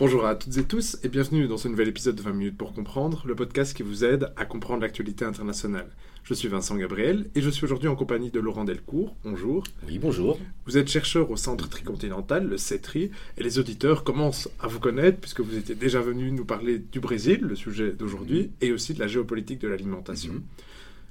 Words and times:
Bonjour 0.00 0.24
à 0.24 0.34
toutes 0.34 0.56
et 0.56 0.64
tous 0.64 0.96
et 1.04 1.10
bienvenue 1.10 1.46
dans 1.46 1.58
ce 1.58 1.68
nouvel 1.68 1.88
épisode 1.88 2.16
de 2.16 2.22
20 2.22 2.32
minutes 2.32 2.56
pour 2.56 2.72
comprendre, 2.72 3.22
le 3.26 3.34
podcast 3.34 3.76
qui 3.76 3.82
vous 3.82 4.02
aide 4.02 4.32
à 4.34 4.46
comprendre 4.46 4.80
l'actualité 4.80 5.26
internationale. 5.26 5.90
Je 6.24 6.32
suis 6.32 6.48
Vincent 6.48 6.74
Gabriel 6.76 7.26
et 7.34 7.42
je 7.42 7.50
suis 7.50 7.66
aujourd'hui 7.66 7.88
en 7.88 7.96
compagnie 7.96 8.30
de 8.30 8.40
Laurent 8.40 8.64
Delcourt. 8.64 9.14
Bonjour. 9.24 9.62
Oui, 9.86 9.98
bonjour. 9.98 10.40
Vous 10.64 10.78
êtes 10.78 10.88
chercheur 10.88 11.30
au 11.30 11.36
Centre 11.36 11.68
Tricontinental, 11.68 12.48
le 12.48 12.56
CETRI, 12.56 13.10
et 13.36 13.42
les 13.42 13.58
auditeurs 13.58 14.02
commencent 14.02 14.48
à 14.58 14.68
vous 14.68 14.80
connaître 14.80 15.20
puisque 15.20 15.40
vous 15.40 15.58
étiez 15.58 15.74
déjà 15.74 16.00
venu 16.00 16.32
nous 16.32 16.46
parler 16.46 16.78
du 16.78 16.98
Brésil, 16.98 17.40
le 17.42 17.54
sujet 17.54 17.92
d'aujourd'hui, 17.92 18.52
et 18.62 18.72
aussi 18.72 18.94
de 18.94 19.00
la 19.00 19.06
géopolitique 19.06 19.60
de 19.60 19.68
l'alimentation. 19.68 20.32
Mhm. 20.32 20.42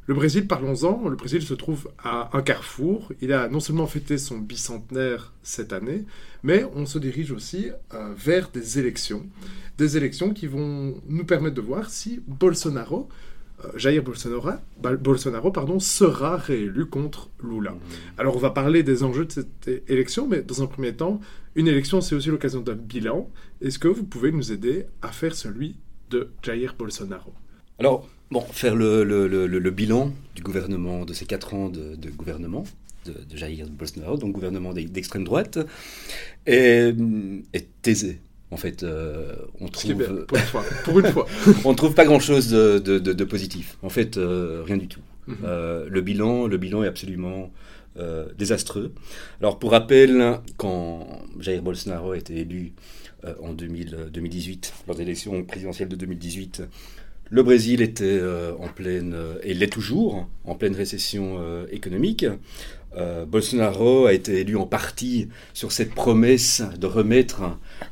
Le 0.09 0.15
Brésil, 0.15 0.47
parlons-en. 0.47 1.07
Le 1.07 1.15
Brésil 1.15 1.43
se 1.43 1.53
trouve 1.53 1.87
à 2.03 2.35
un 2.35 2.41
carrefour. 2.41 3.13
Il 3.21 3.31
a 3.31 3.47
non 3.47 3.59
seulement 3.59 3.85
fêté 3.85 4.17
son 4.17 4.39
bicentenaire 4.39 5.35
cette 5.43 5.71
année, 5.71 6.03
mais 6.41 6.65
on 6.73 6.87
se 6.87 6.97
dirige 6.97 7.31
aussi 7.31 7.67
euh, 7.93 8.11
vers 8.17 8.49
des 8.49 8.79
élections. 8.79 9.27
Des 9.77 9.97
élections 9.97 10.33
qui 10.33 10.47
vont 10.47 10.99
nous 11.07 11.25
permettre 11.25 11.53
de 11.53 11.61
voir 11.61 11.91
si 11.91 12.23
Bolsonaro, 12.25 13.07
euh, 13.63 13.77
Jair 13.77 14.01
Bolsonaro, 14.01 14.49
Bolsonaro 14.99 15.51
pardon, 15.51 15.77
sera 15.77 16.37
réélu 16.37 16.87
contre 16.87 17.29
Lula. 17.43 17.75
Alors 18.17 18.35
on 18.35 18.39
va 18.39 18.49
parler 18.49 18.81
des 18.81 19.03
enjeux 19.03 19.25
de 19.25 19.31
cette 19.31 19.69
élection, 19.87 20.27
mais 20.27 20.41
dans 20.41 20.63
un 20.63 20.65
premier 20.65 20.95
temps, 20.95 21.21
une 21.53 21.67
élection 21.67 22.01
c'est 22.01 22.15
aussi 22.15 22.29
l'occasion 22.29 22.61
d'un 22.61 22.73
bilan. 22.73 23.29
Est-ce 23.61 23.77
que 23.77 23.87
vous 23.87 24.05
pouvez 24.05 24.31
nous 24.31 24.51
aider 24.51 24.87
à 25.03 25.09
faire 25.09 25.35
celui 25.35 25.75
de 26.09 26.31
Jair 26.41 26.73
Bolsonaro? 26.79 27.31
Alors, 27.77 28.09
bon, 28.31 28.41
faire 28.41 28.75
le, 28.75 29.03
le- 29.03 29.27
le- 29.27 29.71
bilan 29.71 30.11
du 30.35 30.41
gouvernement, 30.43 31.05
de 31.05 31.13
ces 31.13 31.25
quatre 31.25 31.53
ans 31.53 31.69
de, 31.69 31.95
de 31.95 32.09
gouvernement 32.09 32.63
de, 33.05 33.13
de 33.13 33.37
Jair 33.37 33.67
Bolsonaro, 33.69 34.17
donc 34.17 34.33
gouvernement 34.33 34.73
d'e- 34.73 34.87
d'extrême 34.89 35.23
droite, 35.23 35.57
est, 36.45 36.93
est 37.53 37.87
aisé. 37.87 38.19
En 38.51 38.57
fait, 38.57 38.81
euh, 38.83 39.35
on 39.59 39.67
trouve, 39.67 39.93
bien, 39.93 40.07
pour 40.27 40.37
une 40.37 40.43
fois. 40.43 40.63
Pour 40.83 40.99
une 40.99 41.05
fois. 41.07 41.27
on 41.65 41.75
trouve 41.75 41.93
pas 41.93 42.05
grand-chose 42.05 42.49
de, 42.49 42.79
de- 42.79 43.23
positif. 43.23 43.77
En 43.83 43.89
fait, 43.89 44.17
euh, 44.17 44.63
rien 44.65 44.77
du 44.77 44.87
tout. 44.87 45.01
Mhm. 45.27 45.35
Euh, 45.45 45.87
le 45.89 46.01
bilan, 46.01 46.47
le 46.47 46.57
bilan 46.57 46.83
est 46.83 46.87
absolument 46.87 47.51
désastreux. 48.37 48.93
Alors, 49.41 49.59
pour 49.59 49.71
rappel, 49.71 50.39
quand 50.55 51.21
Jair 51.39 51.61
Bolsonaro 51.61 52.11
a 52.13 52.17
été 52.17 52.37
élu 52.39 52.71
en 53.43 53.51
2000, 53.53 53.93
euh, 53.93 54.09
2018, 54.09 54.73
lors 54.87 54.95
des 54.95 55.03
élections 55.03 55.43
présidentielles 55.43 55.89
de 55.89 55.97
2018, 55.97 56.63
le 57.29 57.43
Brésil 57.43 57.81
était 57.81 58.05
euh, 58.05 58.53
en 58.59 58.67
pleine, 58.67 59.13
euh, 59.15 59.35
et 59.43 59.53
l'est 59.53 59.67
toujours, 59.67 60.27
en 60.45 60.55
pleine 60.55 60.75
récession 60.75 61.37
euh, 61.39 61.65
économique. 61.71 62.25
Euh, 62.97 63.25
Bolsonaro 63.25 64.07
a 64.07 64.13
été 64.13 64.39
élu 64.39 64.55
en 64.55 64.65
partie 64.65 65.29
sur 65.53 65.71
cette 65.71 65.93
promesse 65.93 66.63
de 66.79 66.87
remettre 66.87 67.41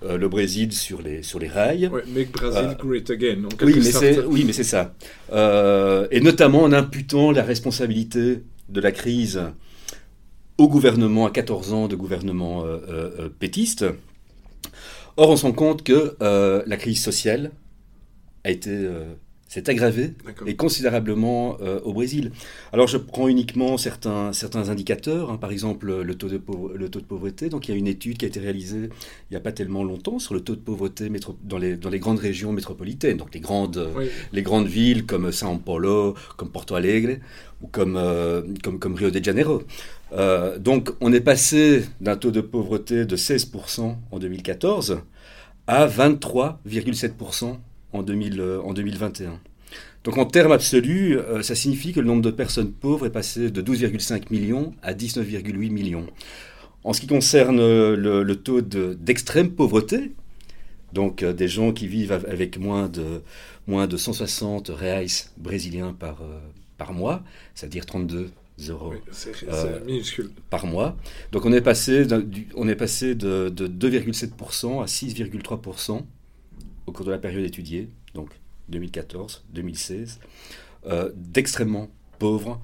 euh, 0.04 0.18
le 0.18 0.28
Brésil 0.28 0.74
sur 0.74 1.04
les, 1.04 1.22
sur 1.22 1.38
les 1.38 1.48
rails. 1.48 1.88
Ouais, 1.88 2.04
make 2.08 2.32
Brazil 2.32 2.70
Euh, 2.72 2.74
great 2.74 3.10
again. 3.12 3.44
en 3.44 3.66
Oui, 3.66 3.76
mais 3.78 4.20
oui, 4.26 4.44
mais 4.46 4.54
c'est 4.54 4.64
ça. 4.64 4.96
Et 6.12 6.20
notamment 6.20 6.64
en 6.64 6.74
imputant 6.74 7.32
la 7.32 7.44
responsabilité 7.44 8.44
de 8.70 8.82
la 8.82 8.92
crise 8.92 9.42
au 10.58 10.68
gouvernement, 10.68 11.28
à 11.28 11.30
14 11.30 11.74
ans 11.74 11.88
de 11.88 11.96
gouvernement 11.96 12.66
pétiste. 13.38 13.86
Or, 15.16 15.30
on 15.30 15.36
se 15.36 15.44
rend 15.44 15.52
compte 15.52 15.84
que 15.84 16.16
la 16.20 16.78
crise 16.78 17.04
sociale 17.04 17.52
a 18.44 18.50
été 18.50 18.88
aggravée 19.70 20.14
D'accord. 20.26 20.48
et 20.48 20.56
considérablement 20.56 21.58
euh, 21.62 21.80
au 21.84 21.94
Brésil. 21.94 22.32
Alors 22.74 22.88
je 22.88 22.98
prends 22.98 23.28
uniquement 23.28 23.78
certains, 23.78 24.34
certains 24.34 24.70
indicateurs, 24.70 25.32
hein, 25.32 25.38
par 25.38 25.52
exemple 25.52 26.02
le 26.02 26.16
taux, 26.16 26.28
de 26.28 26.38
pauvre- 26.38 26.74
le 26.74 26.90
taux 26.90 27.00
de 27.00 27.06
pauvreté. 27.06 27.50
Donc 27.50 27.68
il 27.68 27.72
y 27.72 27.74
a 27.74 27.78
une 27.78 27.88
étude 27.88 28.18
qui 28.18 28.26
a 28.26 28.28
été 28.28 28.40
réalisée 28.40 28.90
il 28.90 29.32
n'y 29.32 29.38
a 29.38 29.40
pas 29.40 29.52
tellement 29.54 29.84
longtemps 29.84 30.20
sur 30.20 30.34
le 30.34 30.42
taux 30.42 30.56
de 30.56 30.62
pauvreté 30.62 31.10
dans, 31.44 31.58
les, 31.58 31.76
dans 31.78 31.90
les 31.90 32.00
grandes 32.00 32.20
régions 32.20 32.52
métropolitaines, 32.52 33.18
donc 33.18 33.34
les 33.34 33.40
grandes, 33.40 33.90
Oui. 33.96 34.06
les 34.34 34.42
grandes 34.42 34.68
villes 34.68 35.06
comme 35.06 35.30
São 35.32 35.60
Paulo, 35.60 36.16
comme 36.36 36.50
Porto 36.50 36.76
Alegre 36.76 37.18
ou 37.62 37.68
comme, 37.68 37.96
euh, 37.98 38.42
comme, 38.64 38.80
comme 38.80 38.96
Rio 38.96 39.10
de 39.12 39.24
Janeiro. 39.24 39.64
Euh, 40.14 40.58
donc 40.60 40.92
on 41.02 41.12
est 41.14 41.22
passé 41.22 41.84
d'un 42.02 42.16
taux 42.18 42.32
de 42.32 42.42
pauvreté 42.42 43.06
de 43.06 43.16
16% 43.16 43.96
en 44.12 44.20
2014 44.20 45.00
à 45.68 45.88
23,7% 45.88 47.58
en, 48.00 48.04
2000, 48.04 48.40
euh, 48.40 48.62
en 48.62 48.74
2021. 48.74 49.40
Donc 50.04 50.18
en 50.18 50.26
termes 50.26 50.52
absolus, 50.54 51.18
euh, 51.18 51.42
ça 51.42 51.56
signifie 51.56 51.92
que 51.94 52.00
le 52.00 52.08
nombre 52.08 52.22
de 52.22 52.32
personnes 52.32 52.72
pauvres 52.72 53.06
est 53.06 53.12
passé 53.12 53.50
de 53.52 53.62
12,5 53.62 54.32
millions 54.32 54.74
à 54.82 54.94
19,8 54.94 55.70
millions. 55.72 56.08
En 56.84 56.94
ce 56.94 57.02
qui 57.02 57.08
concerne 57.08 57.60
euh, 57.60 57.96
le, 57.98 58.24
le 58.24 58.36
taux 58.38 58.62
de- 58.62 58.94
d'extrême 59.00 59.52
pauvreté, 59.52 60.14
donc 60.94 61.24
euh, 61.24 61.34
des 61.34 61.48
gens 61.50 61.74
qui 61.74 61.88
vivent 61.88 62.14
av- 62.14 62.26
avec 62.30 62.58
moins 62.58 62.88
de, 62.88 63.22
moins 63.68 63.88
de 63.88 63.98
160 63.98 64.70
reais 64.70 65.08
brésiliens 65.38 65.94
par, 65.94 66.22
euh, 66.22 66.40
par 66.78 66.94
mois, 66.94 67.24
c'est-à-dire 67.56 67.86
32 67.86 68.30
euros 68.70 68.94
Oui, 68.94 69.00
minuscule. 69.86 70.30
par 70.50 70.66
mois. 70.66 70.96
Donc 71.34 71.46
on 71.46 71.52
est 71.52 71.62
passé, 71.62 72.08
on 72.56 72.68
est 72.70 72.76
passé 72.76 73.14
de, 73.16 73.50
de 73.50 73.68
2,7% 73.68 74.82
à 74.82 74.86
6,3% 74.86 76.02
au 76.88 76.92
cours 76.94 77.06
de 77.06 77.12
la 77.12 77.20
période 77.20 77.46
étudiée, 77.46 77.90
donc 78.16 78.32
2014-2016, 78.72 80.18
euh, 80.88 81.12
d'extrêmement 81.16 81.90
pauvres 82.18 82.60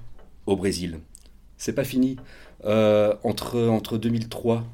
au 0.46 0.56
Brésil. 0.56 0.98
C'est 1.56 1.74
pas 1.74 1.84
fini. 1.84 2.16
Euh, 2.64 3.14
entre, 3.22 3.60
entre 3.60 3.98
2003 3.98 4.64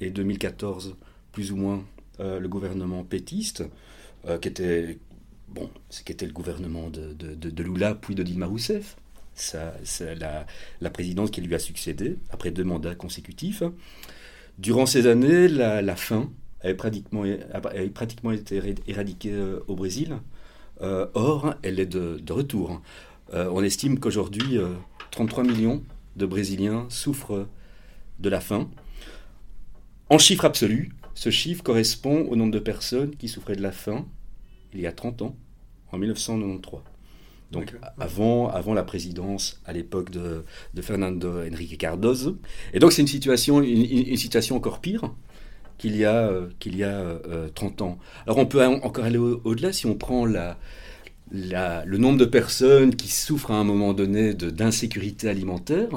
et 0.00 0.10
2014, 0.10 0.96
plus 1.32 1.52
ou 1.52 1.56
moins, 1.56 1.84
euh, 2.20 2.38
le 2.38 2.48
gouvernement 2.48 3.04
pétiste, 3.04 3.64
qui 4.42 4.48
était 4.48 4.98
bon, 5.48 5.70
qui 6.04 6.14
le 6.26 6.32
gouvernement 6.32 6.90
de, 6.90 7.14
de, 7.14 7.62
Lula 7.62 7.94
puis 7.94 8.14
de 8.14 8.22
Dilma 8.22 8.44
Rousseff, 8.44 8.98
ça, 9.34 9.74
c'est 9.82 10.14
la, 10.14 10.46
la 10.82 10.90
présidence 10.90 11.30
qui 11.30 11.40
lui 11.40 11.54
a 11.54 11.58
succédé 11.58 12.18
après 12.28 12.50
deux 12.50 12.64
mandats 12.64 12.94
consécutifs. 12.94 13.62
Durant 14.58 14.84
ces 14.84 15.06
années, 15.06 15.48
la, 15.48 15.80
la 15.80 15.96
faim 15.96 16.30
avait 16.62 16.74
pratiquement, 16.74 17.24
avait 17.52 17.88
pratiquement 17.88 18.32
été 18.32 18.60
éradiquée 18.86 19.32
euh, 19.32 19.60
au 19.66 19.74
Brésil. 19.74 20.16
Euh, 20.82 21.06
or, 21.14 21.54
elle 21.62 21.78
est 21.78 21.86
de, 21.86 22.18
de 22.22 22.32
retour. 22.32 22.80
Euh, 23.34 23.50
on 23.52 23.62
estime 23.62 23.98
qu'aujourd'hui, 23.98 24.58
euh, 24.58 24.68
33 25.10 25.44
millions 25.44 25.82
de 26.16 26.26
Brésiliens 26.26 26.86
souffrent 26.88 27.46
de 28.18 28.28
la 28.28 28.40
faim. 28.40 28.68
En 30.08 30.18
chiffre 30.18 30.44
absolu, 30.44 30.92
ce 31.14 31.30
chiffre 31.30 31.62
correspond 31.62 32.26
au 32.28 32.36
nombre 32.36 32.52
de 32.52 32.58
personnes 32.58 33.14
qui 33.16 33.28
souffraient 33.28 33.56
de 33.56 33.62
la 33.62 33.72
faim 33.72 34.06
il 34.72 34.80
y 34.80 34.86
a 34.86 34.92
30 34.92 35.22
ans, 35.22 35.36
en 35.92 35.98
1993. 35.98 36.80
Donc 37.50 37.74
avant, 37.98 38.48
avant 38.48 38.74
la 38.74 38.84
présidence 38.84 39.60
à 39.64 39.72
l'époque 39.72 40.10
de, 40.10 40.44
de 40.74 40.82
Fernando 40.82 41.42
Henrique 41.42 41.76
Cardoso. 41.78 42.38
Et 42.72 42.78
donc 42.78 42.92
c'est 42.92 43.02
une 43.02 43.08
situation, 43.08 43.60
une 43.60 44.16
situation 44.16 44.54
encore 44.54 44.80
pire 44.80 45.12
qu'il 45.80 45.96
y 45.96 46.04
a, 46.04 46.28
euh, 46.28 46.48
qu'il 46.60 46.76
y 46.76 46.84
a 46.84 46.90
euh, 46.90 47.48
30 47.54 47.80
ans. 47.82 47.98
Alors 48.26 48.36
on 48.38 48.46
peut 48.46 48.62
en- 48.64 48.74
encore 48.84 49.04
aller 49.06 49.16
au- 49.18 49.40
au-delà 49.44 49.72
si 49.72 49.86
on 49.86 49.94
prend 49.94 50.26
le 50.26 51.96
nombre 51.96 52.18
de 52.18 52.24
personnes 52.26 52.94
qui 52.94 53.08
souffrent 53.08 53.50
à 53.50 53.54
un 53.56 53.64
moment 53.64 53.92
donné 53.94 54.34
d'insécurité 54.34 55.28
alimentaire 55.28 55.88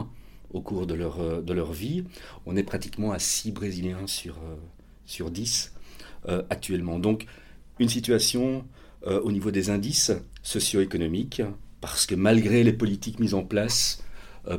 au 0.54 0.62
cours 0.62 0.86
de 0.88 0.94
leur, 0.94 1.20
euh, 1.20 1.42
de 1.42 1.54
leur 1.54 1.74
vie. 1.74 2.04
On 2.46 2.56
est 2.56 2.64
pratiquement 2.64 3.12
à 3.12 3.20
6 3.20 3.52
Brésiliens 3.52 4.08
sur, 4.08 4.36
euh, 4.36 4.56
sur 5.06 5.32
10 5.32 5.74
euh, 6.30 6.44
actuellement. 6.50 7.00
Donc 7.00 7.26
une 7.80 7.90
situation 7.90 8.64
euh, 9.08 9.20
au 9.22 9.32
niveau 9.34 9.52
des 9.52 9.70
indices 9.70 10.12
socio-économiques, 10.44 11.42
parce 11.82 12.06
que 12.06 12.16
malgré 12.16 12.64
les 12.64 12.72
politiques 12.72 13.20
mises 13.20 13.34
en 13.34 13.44
place, 13.44 14.02
euh, 14.48 14.58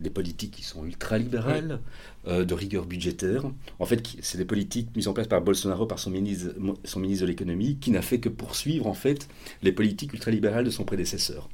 des 0.00 0.10
politiques 0.10 0.52
qui 0.52 0.62
sont 0.64 0.84
ultra-libérales, 0.84 1.80
euh, 2.26 2.44
de 2.44 2.54
rigueur 2.54 2.86
budgétaire, 2.86 3.44
en 3.78 3.84
fait, 3.86 4.02
c'est 4.22 4.38
des 4.38 4.44
politiques 4.44 4.88
mises 4.96 5.08
en 5.08 5.12
place 5.12 5.26
par 5.26 5.40
Bolsonaro, 5.42 5.86
par 5.86 5.98
son 5.98 6.10
ministre, 6.10 6.54
son 6.84 7.00
ministre 7.00 7.22
de 7.24 7.28
l'économie, 7.28 7.76
qui 7.80 7.90
n'a 7.90 8.02
fait 8.02 8.18
que 8.18 8.28
poursuivre 8.28 8.86
en 8.86 8.94
fait 8.94 9.28
les 9.62 9.72
politiques 9.72 10.12
ultralibérales 10.12 10.64
de 10.64 10.70
son 10.70 10.84
prédécesseur, 10.84 11.48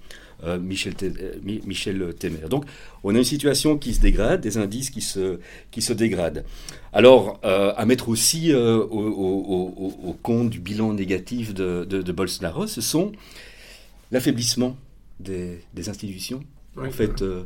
euh, 0.45 0.59
Michel, 0.59 0.95
euh, 1.03 1.35
Mi- 1.43 1.61
Michel 1.67 2.15
Temer. 2.19 2.49
Donc, 2.49 2.65
on 3.03 3.15
a 3.15 3.19
une 3.19 3.25
situation 3.25 3.79
qui 3.79 3.95
se 3.95 4.01
dégrade, 4.01 4.41
des 4.43 4.59
indices 4.59 4.91
qui 4.91 5.01
se, 5.01 5.39
qui 5.71 5.83
se 5.83 5.93
dégradent. 5.93 6.45
Alors, 6.93 7.41
euh, 7.45 7.73
à 7.77 7.85
mettre 7.87 8.09
aussi 8.09 8.53
au, 8.55 8.59
au- 8.59 9.75
au- 9.77 10.09
au 10.09 10.13
compte 10.15 10.51
du 10.51 10.61
bilan 10.61 10.93
négatif 10.93 11.53
de, 11.55 11.85
de- 11.89 12.03
de 12.03 12.13
Bolsonaro, 12.13 12.67
ce 12.67 12.81
sont 12.81 13.13
l'affaiblissement 14.13 14.77
des, 15.19 15.61
des 15.75 15.89
institutions. 15.89 16.43
Oui. 16.77 16.89
En 16.89 16.91
fait, 16.93 17.23
euh, 17.23 17.25
le- 17.25 17.41
le- 17.41 17.43
le- 17.43 17.45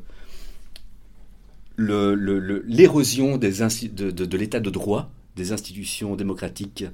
l'érosion 2.66 3.36
de, 3.38 4.10
de- 4.10 4.24
de 4.26 4.36
l'état 4.36 4.60
de 4.60 4.70
droit 4.70 5.10
des 5.36 5.52
institutions 5.52 6.16
démocratiques 6.16 6.84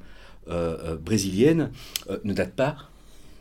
euh, 0.48 0.76
euh, 0.84 0.96
brésiliennes 0.96 1.70
euh, 2.10 2.18
ne 2.24 2.32
date 2.32 2.52
pas 2.54 2.76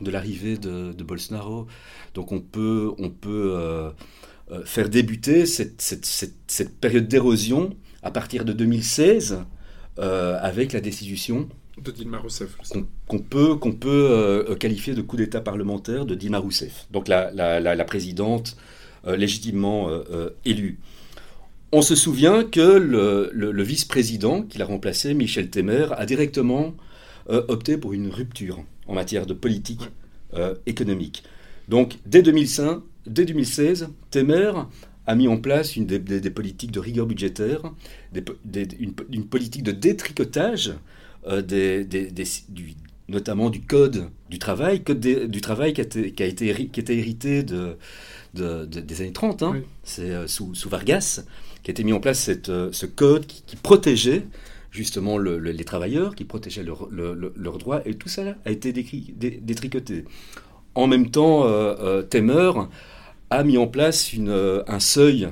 de 0.01 0.11
l'arrivée 0.11 0.57
de, 0.57 0.91
de 0.93 1.03
Bolsonaro. 1.03 1.67
Donc 2.13 2.31
on 2.31 2.39
peut, 2.41 2.91
on 2.97 3.09
peut 3.09 3.53
euh, 3.55 3.91
faire 4.65 4.89
débuter 4.89 5.45
cette, 5.45 5.81
cette- 5.81 6.05
cette- 6.05 6.35
cette 6.47 6.77
période 6.79 7.07
d'érosion 7.07 7.75
à 8.03 8.11
partir 8.11 8.45
de 8.45 8.53
2016 8.53 9.39
euh, 9.99 10.37
avec 10.41 10.73
la 10.73 10.81
destitution 10.81 11.47
de 11.81 11.91
Dilma 11.91 12.17
Rousseff. 12.19 12.55
Qu'on 13.07 13.19
peut, 13.19 13.55
qu'on 13.55 13.73
peut 13.73 14.55
qualifier 14.59 14.93
de 14.93 15.01
coup 15.01 15.17
d'État 15.17 15.41
parlementaire 15.41 16.05
de 16.05 16.15
Dilma 16.15 16.37
Rousseff, 16.39 16.87
donc 16.91 17.07
la, 17.09 17.31
la, 17.31 17.59
présidente 17.85 18.55
légitimement 19.05 19.89
élue. 20.45 20.79
On 21.77 21.81
se 21.81 21.93
souvient 21.93 22.45
que 22.45 22.61
le, 22.61 23.63
vice-président 23.63 24.43
qui 24.43 24.59
l'a 24.59 24.65
remplacé, 24.65 25.13
Michel 25.13 25.49
Temer, 25.49 25.87
a 25.97 26.05
directement 26.05 26.73
opté 27.27 27.77
pour 27.77 27.91
une 27.91 28.07
rupture 28.07 28.63
en 28.87 28.93
matière 28.93 29.25
de 29.25 29.33
politique 29.33 29.89
économique. 30.65 31.23
Donc 31.67 31.97
dès 32.05 32.21
2005, 32.21 32.79
dès 33.07 33.25
2016, 33.25 33.89
Temer 34.09 34.53
a 35.05 35.15
mis 35.15 35.27
en 35.27 35.35
place 35.35 35.75
une 35.75 35.85
des, 35.85 36.29
politiques 36.29 36.71
de 36.71 36.79
rigueur 36.79 37.07
budgétaire, 37.07 37.59
une, 38.13 39.25
politique 39.25 39.63
de 39.63 39.73
détricotage, 39.73 40.75
euh, 41.27 41.41
du, 41.41 42.75
notamment 43.09 43.49
du 43.49 43.59
code 43.59 44.09
du 44.29 44.39
travail, 44.39 44.81
code 44.81 45.01
du 45.01 45.41
travail 45.41 45.73
qui 45.73 45.81
a, 45.81 45.83
été, 45.83 46.13
qui 46.13 46.23
a 46.23 46.25
été, 46.25 46.69
qui 46.69 46.79
était 46.79 46.97
hérité 46.97 47.43
de, 47.43 47.75
des 48.33 49.01
années 49.01 49.13
30, 49.13 49.43
hein. 49.43 49.61
c'est 49.83 50.11
euh, 50.11 50.27
sous, 50.27 50.53
Vargas, 50.69 51.23
qui 51.65 51.71
a 51.71 51.73
été 51.73 51.83
mis 51.83 51.93
en 51.93 51.99
place 51.99 52.19
cette, 52.19 52.49
euh, 52.49 52.69
ce 52.71 52.85
code 52.85 53.25
qui, 53.25 53.55
protégeait 53.57 54.27
justement 54.69 55.17
les 55.17 55.63
travailleurs, 55.63 56.15
qui 56.15 56.25
protégeait 56.25 56.63
leurs 56.63 57.57
droits, 57.57 57.81
et 57.87 57.95
tout 57.95 58.09
ça 58.09 58.35
a 58.45 58.51
été 58.51 58.73
détricoté. 58.73 60.03
En 60.75 60.87
même 60.87 61.09
temps, 61.09 61.45
Temer 62.09 62.51
a 63.29 63.43
mis 63.43 63.57
en 63.57 63.67
place 63.67 64.11
euh, 64.17 64.63
un 64.67 64.79
seuil, 64.79 65.29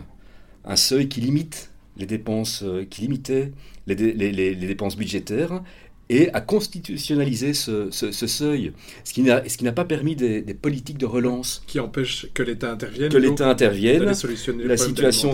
un 0.65 0.75
seuil 0.75 1.07
qui 1.07 1.21
limite 1.21 1.71
les 1.97 2.06
dépenses, 2.06 2.63
euh, 2.63 2.86
qui 2.89 3.01
limitait 3.01 3.51
les, 3.86 4.56
dépenses 4.56 4.95
budgétaires 4.95 5.62
et 6.09 6.31
a 6.33 6.41
constitutionnalisé 6.41 7.53
ce, 7.53 7.89
ce, 7.91 8.11
seuil, 8.27 8.73
ce 9.03 9.13
qui 9.13 9.23
n'a 9.23 9.71
pas 9.71 9.85
permis 9.85 10.15
des, 10.15 10.41
politiques 10.53 10.97
de 10.97 11.05
relance. 11.05 11.63
Qui 11.65 11.79
empêche 11.79 12.27
que 12.33 12.44
l'État 12.44 12.71
intervienne. 12.71 13.09
Que 13.09 13.17
l'État 13.17 13.50
intervienne. 13.50 14.03
La 14.03 14.77
situation, 14.77 15.33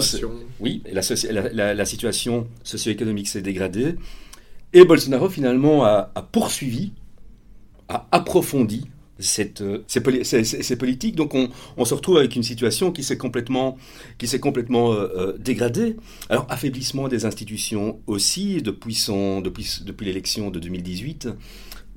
oui, 0.59 0.83
la, 0.91 1.73
la, 1.73 1.85
situation 1.85 2.47
socio-économique 2.63 3.27
s'est 3.27 3.41
dégradée. 3.41 3.95
Et 4.73 4.85
Bolsonaro, 4.85 5.29
finalement, 5.29 5.83
a, 5.83 6.11
a 6.13 6.21
poursuivi, 6.21 6.91
a 7.87 8.07
approfondi 8.11 8.85
cette, 9.19 9.61
euh, 9.61 9.83
ces, 9.87 10.75
politiques. 10.77 11.15
Donc 11.15 11.35
on, 11.35 11.85
se 11.85 11.93
retrouve 11.93 12.17
avec 12.17 12.35
une 12.35 12.43
situation 12.43 12.91
qui 12.91 13.03
s'est 13.03 13.17
complètement, 13.17 13.77
qui 14.17 14.27
s'est 14.27 14.39
complètement 14.39 14.93
euh, 14.93 15.07
euh, 15.15 15.37
dégradée. 15.37 15.97
Alors 16.29 16.47
affaiblissement 16.49 17.07
des 17.07 17.25
institutions 17.25 17.99
aussi, 18.07 18.61
depuis, 18.61 18.95
son, 18.95 19.41
depuis, 19.41 19.81
depuis 19.85 20.05
l'élection 20.05 20.49
de 20.49 20.59
2018, 20.59 21.29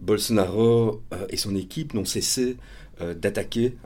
Bolsonaro 0.01 1.03
et 1.31 1.37
son 1.37 1.55
équipe 1.55 1.95
n'ont 1.95 2.05
cessé 2.05 2.57
d'attaquer, 3.01 3.77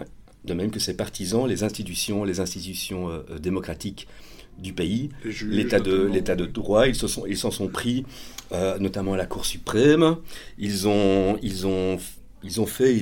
de 0.47 0.55
même 0.55 0.71
que 0.71 0.79
ses 0.81 0.95
partisans, 0.95 1.47
les 1.47 1.63
institutions, 1.63 2.25
les 2.25 2.41
institutions 2.41 3.11
démocratiques 3.39 4.09
du 4.59 4.73
pays, 4.73 5.11
l'état 5.43 5.79
de 5.79 6.07
l'état 6.07 6.35
de 6.35 6.47
droit. 6.47 6.89
Ils 6.89 6.95
se 6.95 7.07
sont 7.07 7.27
ils 7.27 7.37
s'en 7.37 7.51
sont 7.51 7.69
pris, 7.69 8.07
notamment 8.81 9.13
à 9.13 9.19
la 9.19 9.27
Cour 9.27 9.45
suprême. 9.45 10.17
Ils 10.57 10.89
ont 10.89 11.37
ils 11.43 11.67
ont 11.67 11.99
ils 12.47 12.61
ont 12.61 12.67
fait 12.67 12.95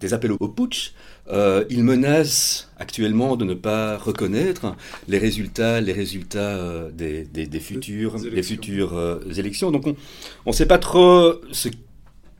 des 0.00 0.14
appels 0.14 0.32
au 0.32 0.48
putsch. 0.48 0.92
Euh, 1.30 1.64
ils 1.70 1.82
menacent 1.82 2.70
actuellement 2.78 3.36
de 3.36 3.44
ne 3.44 3.54
pas 3.54 3.96
reconnaître 3.96 4.76
les 5.08 5.18
résultats, 5.18 5.80
les 5.80 5.92
résultats 5.92 6.38
euh, 6.38 6.90
des, 6.90 7.24
des, 7.24 7.60
futures, 7.60 8.20
des 8.20 8.42
futures 8.42 8.94
euh, 8.94 9.20
élections. 9.36 9.70
Donc 9.70 9.86
on 9.86 10.50
ne 10.50 10.54
sait 10.54 10.66
pas 10.66 10.78
trop 10.78 11.40
ce, 11.50 11.70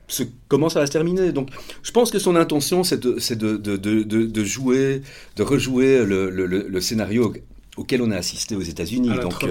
ce, 0.07 0.23
comment 0.47 0.69
ça 0.69 0.81
va 0.81 0.85
se 0.85 0.91
terminer. 0.91 1.31
Donc 1.31 1.49
je 1.81 1.91
pense 1.91 2.11
que 2.11 2.19
son 2.19 2.35
intention, 2.35 2.83
c'est 2.83 2.99
de, 2.99 3.17
de, 3.17 3.77
de, 3.77 4.03
de, 4.03 4.43
jouer, 4.43 5.01
de 5.35 5.43
rejouer 5.43 6.05
le, 6.05 6.29
le, 6.29 6.45
le, 6.45 6.81
scénario 6.81 7.33
auquel 7.77 8.01
on 8.03 8.11
a 8.11 8.17
assisté 8.17 8.55
aux 8.55 8.61
États-Unis, 8.61 9.09
donc 9.19 9.43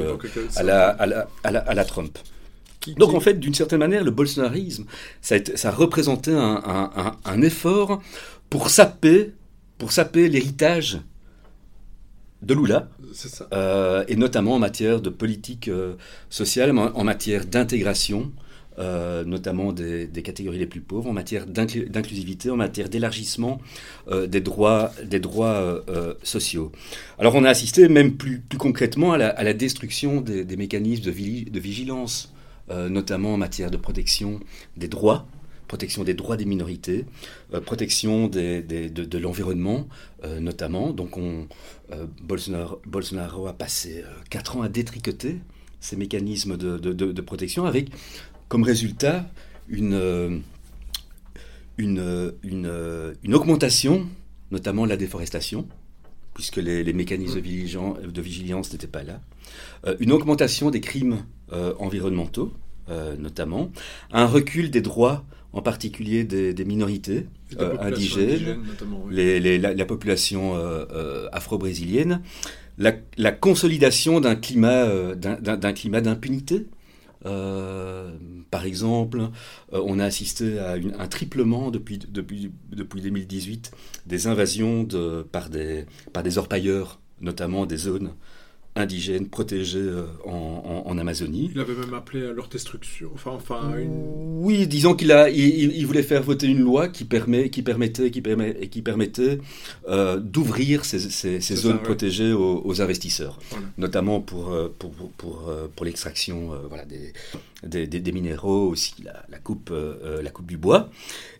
à, 0.57 0.63
la, 0.63 0.89
à, 0.89 1.07
la, 1.07 1.29
à, 1.43 1.51
la, 1.51 1.59
à 1.61 1.75
la 1.75 1.85
Trump. 1.85 2.17
Donc 2.93 3.15
en 3.15 3.21
fait, 3.21 3.35
d'une 3.35 3.55
certaine 3.55 3.79
manière, 3.79 4.05
le 4.05 4.11
bolsonarisme, 4.11 4.85
ça 5.21 5.37
a, 5.37 5.71
représenté 5.71 6.33
un, 6.33 7.43
effort 7.43 8.03
pour 8.51 8.71
saper, 8.71 9.33
pour 9.79 9.93
saper 9.93 10.29
l'héritage 10.29 11.01
de 12.43 12.55
Lula, 12.55 12.89
euh, 13.53 14.05
et 14.07 14.17
notamment 14.17 14.55
en 14.55 14.59
matière 14.59 15.01
de 15.01 15.09
politique 15.09 15.69
euh, 15.69 15.95
sociale, 16.29 16.77
en 16.77 17.05
matière 17.05 17.47
d'intégration, 17.47 18.33
euh, 18.79 19.25
notamment 19.25 19.73
des, 19.73 20.09
catégories 20.23 20.59
les 20.59 20.67
plus 20.67 20.81
pauvres, 20.81 21.09
en 21.09 21.15
matière 21.15 21.47
d'inclusivité, 21.47 22.51
en 22.51 22.57
matière 22.57 22.89
d'élargissement 22.91 23.61
des 24.11 24.41
droits, 24.41 24.93
des 25.05 25.21
droits 25.21 25.83
sociaux. 26.23 26.71
Alors 27.19 27.35
on 27.35 27.45
a 27.45 27.49
assisté 27.49 27.89
même 27.89 28.17
plus, 28.17 28.41
plus 28.41 28.59
concrètement 28.59 29.13
à 29.15 29.19
la, 29.19 29.55
destruction 29.55 30.21
des, 30.21 30.57
mécanismes 30.57 31.05
de, 31.05 31.51
de 31.51 31.61
vigilance 31.61 32.34
euh, 32.70 32.88
notamment 32.88 33.34
en 33.34 33.37
matière 33.37 33.70
de 33.70 33.76
protection 33.76 34.40
des 34.78 34.88
droits, 34.88 35.26
protection 35.69 36.02
des 36.02 36.14
droits 36.14 36.38
des 36.38 36.46
minorités, 36.46 37.05
euh, 37.52 37.61
protection 37.61 38.26
des, 38.26 38.62
de, 38.62 39.19
l'environnement 39.19 39.87
euh, 40.25 40.40
notamment. 40.40 40.90
Donc 40.94 41.19
on, 41.19 41.46
Bolsonaro, 42.22 42.81
Bolsonaro, 42.87 43.49
a 43.49 43.52
passé 43.52 44.02
quatre 44.31 44.56
ans 44.56 44.62
à 44.62 44.70
détricoter 44.70 45.40
ces 45.78 45.96
mécanismes 45.96 46.56
de, 46.56 47.20
protection 47.20 47.66
avec 47.66 47.90
comme 48.49 48.62
résultat 48.62 49.28
une, 49.69 50.43
une, 51.76 52.32
une, 52.43 53.14
une 53.22 53.34
augmentation, 53.34 54.06
notamment 54.50 54.84
de 54.84 54.88
la 54.88 54.96
déforestation, 54.96 55.69
puisque 56.32 56.56
les, 56.56 56.93
mécanismes 56.94 57.43
de, 57.43 58.20
vigilance 58.22 58.72
n'étaient 58.72 58.87
pas 58.87 59.02
là, 59.02 59.20
une 60.00 60.12
augmentation 60.12 60.70
des 60.70 60.81
crimes 60.81 61.25
environnementaux, 61.50 62.52
euh, 62.91 63.17
notamment, 63.17 63.70
un 64.12 64.26
recul 64.26 64.70
des 64.70 64.82
droits, 64.82 65.25
en 65.55 65.62
particulier 65.62 66.25
des, 66.25 66.64
minorités 66.67 67.26
euh, 67.58 67.79
indigènes, 67.81 68.58
la, 69.11 69.85
population 69.87 70.54
afro-brésilienne, 71.33 72.21
la, 72.76 73.33
consolidation 73.33 74.21
d'un 74.21 74.35
climat 74.35 75.14
d'un 75.14 75.73
climat 75.73 76.02
d'impunité. 76.02 76.66
par 77.23 78.64
exemple, 78.66 79.30
on 79.73 79.99
a 79.99 80.04
assisté 80.04 80.59
à 80.59 80.73
un 80.99 81.09
triplement 81.09 81.71
depuis, 81.71 81.99
depuis, 81.99 82.50
depuis 82.71 83.00
2018 83.00 83.71
des 84.04 84.26
invasions 84.26 84.83
de, 84.83 85.23
par, 85.23 85.49
des, 85.49 85.87
par 86.12 86.23
des 86.23 86.37
orpailleurs, 86.37 87.00
notamment 87.23 87.64
des 87.64 87.78
zones 87.78 88.11
indigènes 88.76 89.28
protégés 89.28 89.78
euh, 89.78 90.07
en, 90.25 90.99
Amazonie. 90.99 91.50
Il 91.54 91.61
avait 91.61 91.75
même 91.75 91.95
appelé 91.95 92.26
à 92.26 92.33
leur 92.33 92.49
destruction. 92.49 93.11
Enfin, 93.14 93.33
enfin 93.33 93.73
Oui, 93.76 94.66
disons 94.66 94.95
qu'il 94.95 95.11
a, 95.12 95.28
il, 95.28 95.85
voulait 95.87 96.02
faire 96.02 96.23
voter 96.23 96.47
une 96.47 96.61
loi 96.61 96.88
qui, 96.88 97.04
permet, 97.04 97.50
qui 97.50 97.62
permettait, 97.62 98.11
qui 98.11 98.21
permet, 98.21 98.69
qui 98.69 98.81
permettait 98.81 99.38
euh, 99.88 100.19
d'ouvrir 100.21 100.85
ces, 100.85 100.99
ces, 101.00 101.57
zones 101.57 101.81
protégées 101.81 102.33
aux, 102.33 102.81
investisseurs, 102.81 103.38
notamment 103.78 104.21
pour, 104.21 104.52
euh, 104.52 104.73
pour, 104.78 104.93
pour, 104.93 105.50
pour, 105.75 105.85
l'extraction 105.85 106.50
voilà, 106.69 106.85
des, 106.85 107.12
des, 107.64 107.87
des, 107.87 108.12
minéraux, 108.12 108.69
aussi 108.69 108.95
la, 109.04 109.25
la 109.28 109.38
coupe, 109.38 109.73
la 110.23 110.31
coupe 110.31 110.47
du 110.47 110.57
bois. 110.57 110.90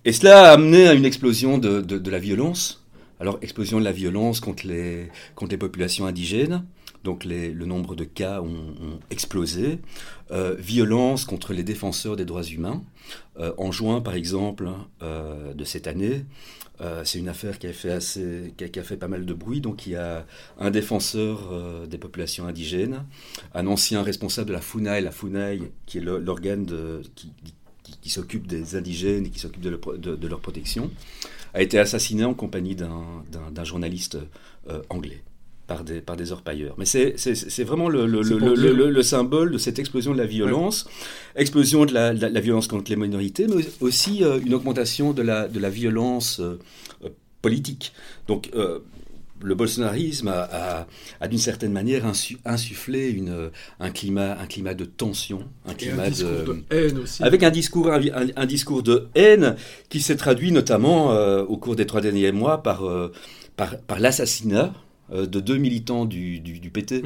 Et 0.05 0.13
cela 0.13 0.51
a 0.51 0.53
amené 0.55 0.89
à 0.89 0.95
une 0.95 1.05
explosion 1.05 1.59
de, 1.59 1.81
de, 1.81 1.99
de 1.99 2.11
la 2.11 2.19
violence. 2.19 2.85
Alors, 3.21 3.39
explosion 3.43 3.79
de 3.79 3.85
la 3.85 3.93
violence 3.93 4.41
contre 4.41 4.67
les, 4.67 5.09
contre 5.37 5.53
les 5.53 5.59
populations 5.59 6.07
indigènes, 6.07 6.65
donc 7.05 7.25
le 7.27 7.67
nombre 7.67 7.95
de 7.95 8.05
cas 8.05 8.41
ont, 8.41 8.99
explosé. 9.11 9.79
Euh, 10.31 10.57
violence 10.59 11.25
contre 11.27 11.53
les 11.53 11.63
défenseurs 11.63 12.17
des 12.17 12.25
droits 12.25 12.43
humains. 12.43 12.83
Euh, 13.39 13.53
en 13.59 13.71
juin, 13.71 14.01
par 14.01 14.15
exemple, 14.15 14.69
euh, 15.03 15.53
de 15.53 15.65
cette 15.65 15.87
année, 15.87 16.25
c'est 17.05 17.19
une 17.19 17.29
affaire 17.29 17.59
qui 17.59 17.67
a, 17.67 18.01
fait 18.01 18.97
pas 18.97 19.09
mal 19.09 19.25
de 19.25 19.33
bruit. 19.33 19.61
Donc 19.61 19.87
il 19.87 19.93
y 19.93 19.97
a 19.97 20.27
un 20.59 20.71
défenseur 20.71 21.87
des 21.87 21.99
populations 21.99 22.47
indigènes, 22.47 23.05
un 23.55 23.67
ancien 23.69 24.03
responsable 24.03 24.49
de 24.49 24.55
la 24.55 24.61
FUNAI, 24.61 25.01
la 25.01 25.13
FUNAI 25.13 25.61
qui 25.87 25.99
est 25.99 26.01
l'organe 26.03 26.67
qui, 27.15 27.33
qui, 28.03 28.11
s'occupe 28.11 28.47
des 28.47 28.75
indigènes 28.75 29.25
et 29.25 29.31
qui 29.31 29.39
s'occupe 29.39 29.63
de, 29.63 30.27
leur 30.27 30.41
protection, 30.41 30.91
a 31.55 31.63
été 31.63 31.79
assassiné 31.79 32.25
en 32.25 32.35
compagnie 32.35 32.75
d'un 32.75 33.65
journaliste 33.65 34.19
anglais 34.91 35.23
par 35.67 35.85
des, 35.85 36.01
par 36.01 36.17
des 36.17 36.33
orpailleurs. 36.33 36.75
Mais 36.79 36.85
c'est 36.85 37.65
vraiment 37.65 37.89
le, 37.89 38.07
le, 38.07 38.23
le, 38.23 38.91
le, 38.91 39.03
symbole 39.03 39.53
de 39.53 39.59
cette 39.59 39.79
explosion 39.79 40.13
de 40.13 40.19
la 40.19 40.27
violence, 40.27 40.87
explosion 41.37 41.87
de 41.87 41.93
la, 41.93 42.13
la, 42.13 42.41
violence 42.41 42.69
contre 42.69 42.91
les 42.91 42.97
minorités, 42.97 43.47
mais 43.47 43.65
aussi 43.81 44.23
euh, 44.23 44.41
une 44.45 44.55
augmentation 44.55 45.13
de 45.13 45.23
la, 45.23 45.49
de 45.49 45.59
la 45.59 45.71
violence 45.71 46.41
euh, 46.41 46.59
politique. 47.41 47.93
Donc, 48.29 48.51
euh, 48.55 48.81
le 49.43 49.55
bolsonarisme 49.55 50.29
a, 50.29 50.87
d'une 51.29 51.39
certaine 51.39 51.73
manière 51.73 52.05
insufflé 52.45 53.11
une, 53.11 53.51
un, 53.81 53.91
climat, 53.91 54.39
un 54.41 54.47
climat 54.47 54.75
de 54.75 54.85
tension, 54.85 55.45
un 55.67 55.75
climat 55.75 56.09
de, 56.09 56.63
haine 56.71 56.99
aussi. 56.99 57.23
Avec 57.23 57.43
un 57.43 57.51
discours, 57.51 57.91
un, 57.93 58.47
discours 58.47 58.83
de 58.83 59.09
haine 59.15 59.57
qui 59.91 60.01
s'est 60.01 60.17
traduit 60.17 60.51
notamment 60.51 61.11
au 61.43 61.57
cours 61.59 61.77
des 61.77 61.85
trois 61.85 62.01
derniers 62.01 62.33
mois 62.33 62.63
par, 62.63 62.89
par, 63.57 63.77
par 63.81 63.99
l'assassinat 63.99 64.73
de 65.13 65.41
deux 65.41 65.57
militants 65.59 66.05
du, 66.07 66.41
du, 66.41 66.71
PT. 66.71 67.03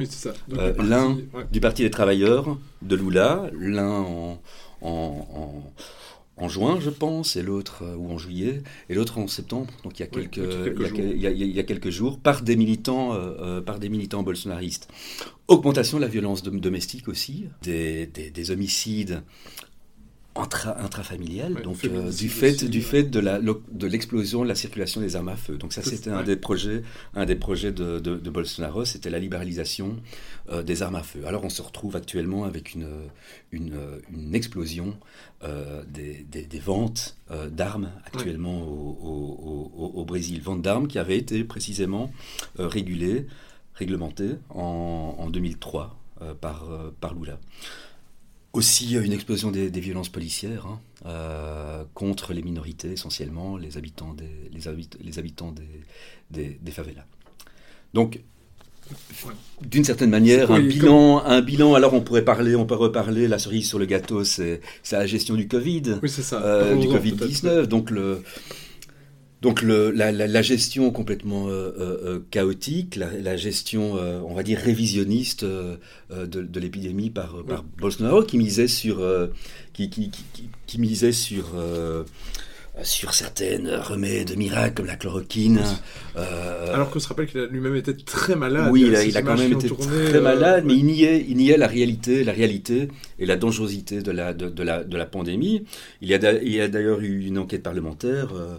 l'un 0.79 1.17
du 1.51 1.59
Parti 1.59 1.83
des 1.83 1.91
Travailleurs 1.91 2.57
de 2.81 2.95
Lula, 2.95 3.49
l'un 3.53 4.01
en, 4.01 4.41
en, 4.81 5.63
en 6.39 6.47
juin, 6.47 6.79
je 6.79 6.89
pense, 6.89 7.35
et 7.35 7.41
l'autre, 7.41 7.83
euh, 7.83 7.95
ou 7.95 8.11
en 8.11 8.17
juillet, 8.17 8.63
et 8.89 8.93
l'autre 8.93 9.17
en 9.17 9.27
septembre, 9.27 9.67
donc 9.83 9.99
il 9.99 10.03
y 10.03 10.05
a 10.05 10.07
quelques, 10.07 10.37
il, 10.37 11.21
y 11.21 11.59
a, 11.59 11.63
quelques 11.63 11.89
jours, 11.89 12.19
par 12.19 12.41
des 12.41 12.55
militants, 12.55 13.13
euh, 13.13 13.33
euh, 13.39 13.61
par 13.61 13.79
des 13.79 13.89
militants 13.89 14.23
bolsonaristes. 14.23 14.87
Augmentation 15.47 15.97
de 15.97 16.01
la 16.01 16.07
violence 16.07 16.43
domestique 16.43 17.07
aussi, 17.07 17.45
des, 17.61 18.05
des 18.07 18.51
homicides 18.51 19.23
intrafamiliale, 20.35 21.61
donc 21.63 21.83
euh, 21.83 22.11
du 22.11 22.29
fait 22.29 22.63
du 22.63 22.81
fait 22.81 23.03
de 23.03 23.19
la 23.19 23.39
de 23.39 23.87
l'explosion 23.87 24.43
de 24.43 24.47
la 24.47 24.55
circulation 24.55 25.01
des 25.01 25.15
armes 25.15 25.29
à 25.29 25.35
feu. 25.35 25.57
Donc 25.57 25.73
ça 25.73 25.81
c'était 25.81 26.11
un 26.11 26.23
des 26.23 26.35
projets 26.35 26.83
un 27.15 27.25
des 27.25 27.35
projets 27.35 27.71
de, 27.71 27.99
de, 27.99 28.29
Bolsonaro, 28.29 28.85
c'était 28.85 29.09
la 29.09 29.19
libéralisation 29.19 29.97
euh, 30.49 30.63
des 30.63 30.81
armes 30.81 30.95
à 30.95 31.03
feu. 31.03 31.21
Alors 31.25 31.43
on 31.43 31.49
se 31.49 31.61
retrouve 31.61 31.95
actuellement 31.95 32.45
avec 32.45 32.73
une 32.73 32.87
une, 33.51 33.77
une 34.13 34.35
explosion 34.35 34.95
euh, 35.43 35.83
des, 35.87 36.25
des, 36.29 36.59
ventes 36.59 37.17
d'armes 37.51 37.91
actuellement 38.05 38.61
au, 38.61 39.71
au, 39.75 39.91
au, 39.95 40.05
Brésil, 40.05 40.41
ventes 40.41 40.61
d'armes 40.61 40.87
qui 40.87 40.99
avaient 40.99 41.17
été 41.17 41.43
précisément 41.43 42.11
régulées, 42.57 43.25
réglementées 43.75 44.35
en, 44.49 45.15
en 45.17 45.29
2003 45.29 45.97
par 46.39 46.67
par 46.99 47.13
Lula. 47.13 47.39
Aussi 48.51 48.95
une 48.95 49.13
explosion 49.13 49.51
des, 49.51 49.69
violences 49.69 50.09
policières 50.09 50.65
hein, 50.65 50.79
euh, 51.05 51.83
contre 51.93 52.33
les 52.33 52.41
minorités 52.41 52.91
essentiellement, 52.91 53.57
les 53.57 53.77
habitants 53.77 54.13
des, 54.13 54.49
les, 54.51 55.19
habitants 55.19 55.53
des, 56.31 56.57
des, 56.59 56.71
favelas. 56.71 57.05
Donc, 57.93 58.21
d'une 59.61 59.83
certaine 59.83 60.09
manière, 60.09 60.51
un 60.51 60.61
bilan, 60.61 61.23
un 61.23 61.41
bilan. 61.41 61.75
Alors 61.75 61.93
on 61.93 62.01
pourrait 62.01 62.25
parler, 62.25 62.55
on 62.55 62.65
peut 62.65 62.75
reparler. 62.75 63.27
La 63.27 63.37
cerise 63.37 63.67
sur 63.67 63.77
le 63.77 63.85
gâteau, 63.85 64.23
c'est 64.23 64.61
la 64.91 65.05
gestion 65.05 65.35
du 65.35 65.47
Covid, 65.47 65.99
oui, 66.01 66.09
ça. 66.09 66.41
Euh, 66.43 66.75
du 66.75 66.87
Covid 66.87 67.13
19. 67.13 67.67
Donc 67.67 67.91
le 67.91 68.23
donc 69.41 69.61
le, 69.61 69.91
la, 69.91 70.11
la, 70.11 70.41
gestion 70.41 70.91
complètement 70.91 71.47
euh, 71.47 71.71
euh, 71.79 71.97
euh 72.03 72.19
chaotique, 72.29 72.97
la, 72.97 73.09
la 73.13 73.37
gestion, 73.37 73.95
euh, 73.95 74.19
on 74.25 74.33
va 74.33 74.43
dire, 74.43 74.59
révisionniste 74.59 75.45
de, 75.45 75.79
de 76.09 76.59
l'épidémie 76.59 77.09
par, 77.09 77.43
par 77.45 77.63
Bolsonaro, 77.63 78.23
qui 78.23 78.37
misait 78.37 78.67
sur, 78.67 79.01
qui, 79.71 79.89
qui, 79.89 80.11
qui, 80.11 80.49
qui, 80.67 80.79
misait 80.79 81.13
sur 81.13 81.53
sur 82.83 83.13
certaines 83.13 83.69
remèdes 83.69 84.37
miracles 84.37 84.75
comme 84.75 84.85
la 84.85 84.95
chloroquine. 84.95 85.61
Euh, 86.15 86.73
Alors 86.73 86.89
qu'on 86.89 86.99
se 86.99 87.07
rappelle 87.07 87.27
qu'il 87.27 87.39
a 87.39 87.45
lui-même 87.47 87.75
été 87.75 87.95
très 87.95 88.35
malade. 88.35 88.69
Oui, 88.71 88.85
il 88.87 88.95
a, 88.95 89.03
il 89.03 89.15
a 89.17 89.21
quand 89.21 89.37
même 89.37 89.53
été 89.53 89.69
très 89.69 90.15
euh, 90.15 90.21
malade, 90.21 90.63
mais 90.65 90.75
il 90.75 90.85
niait, 90.85 91.25
il 91.27 91.37
niait 91.37 91.57
la 91.57 91.67
réalité, 91.67 92.23
la 92.23 92.31
réalité 92.31 92.89
et 93.19 93.25
la 93.25 93.37
dangerosité 93.37 94.01
de 94.01 94.11
la, 94.11 94.33
de, 94.33 94.49
de 94.49 94.63
la, 94.63 94.83
de 94.83 94.97
la 94.97 95.05
pandémie. 95.05 95.63
Il 96.01 96.09
y 96.09 96.13
a, 96.13 96.33
il 96.41 96.61
a 96.61 96.67
d'ailleurs 96.67 97.01
eu 97.01 97.25
une 97.25 97.37
enquête 97.37 97.63
parlementaire 97.63 98.33
euh, 98.33 98.57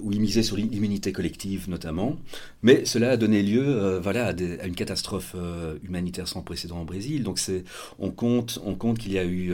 où 0.00 0.12
il 0.12 0.20
misait 0.20 0.42
sur 0.42 0.56
l'immunité 0.56 1.12
collective 1.12 1.68
notamment. 1.68 2.16
Mais 2.62 2.84
cela 2.84 3.10
a 3.10 3.16
donné 3.16 3.42
lieu 3.42 3.98
voilà, 4.02 4.26
à, 4.26 4.32
des, 4.32 4.58
à, 4.58 4.66
une 4.66 4.74
catastrophe 4.74 5.36
humanitaire 5.84 6.26
sans 6.26 6.42
précédent 6.42 6.80
au 6.80 6.84
Brésil. 6.84 7.22
Donc 7.22 7.38
c'est, 7.38 7.64
on 7.98 8.10
compte, 8.10 8.60
on 8.64 8.74
compte 8.74 8.98
qu'il 8.98 9.12
y 9.12 9.18
a 9.18 9.24
eu 9.24 9.52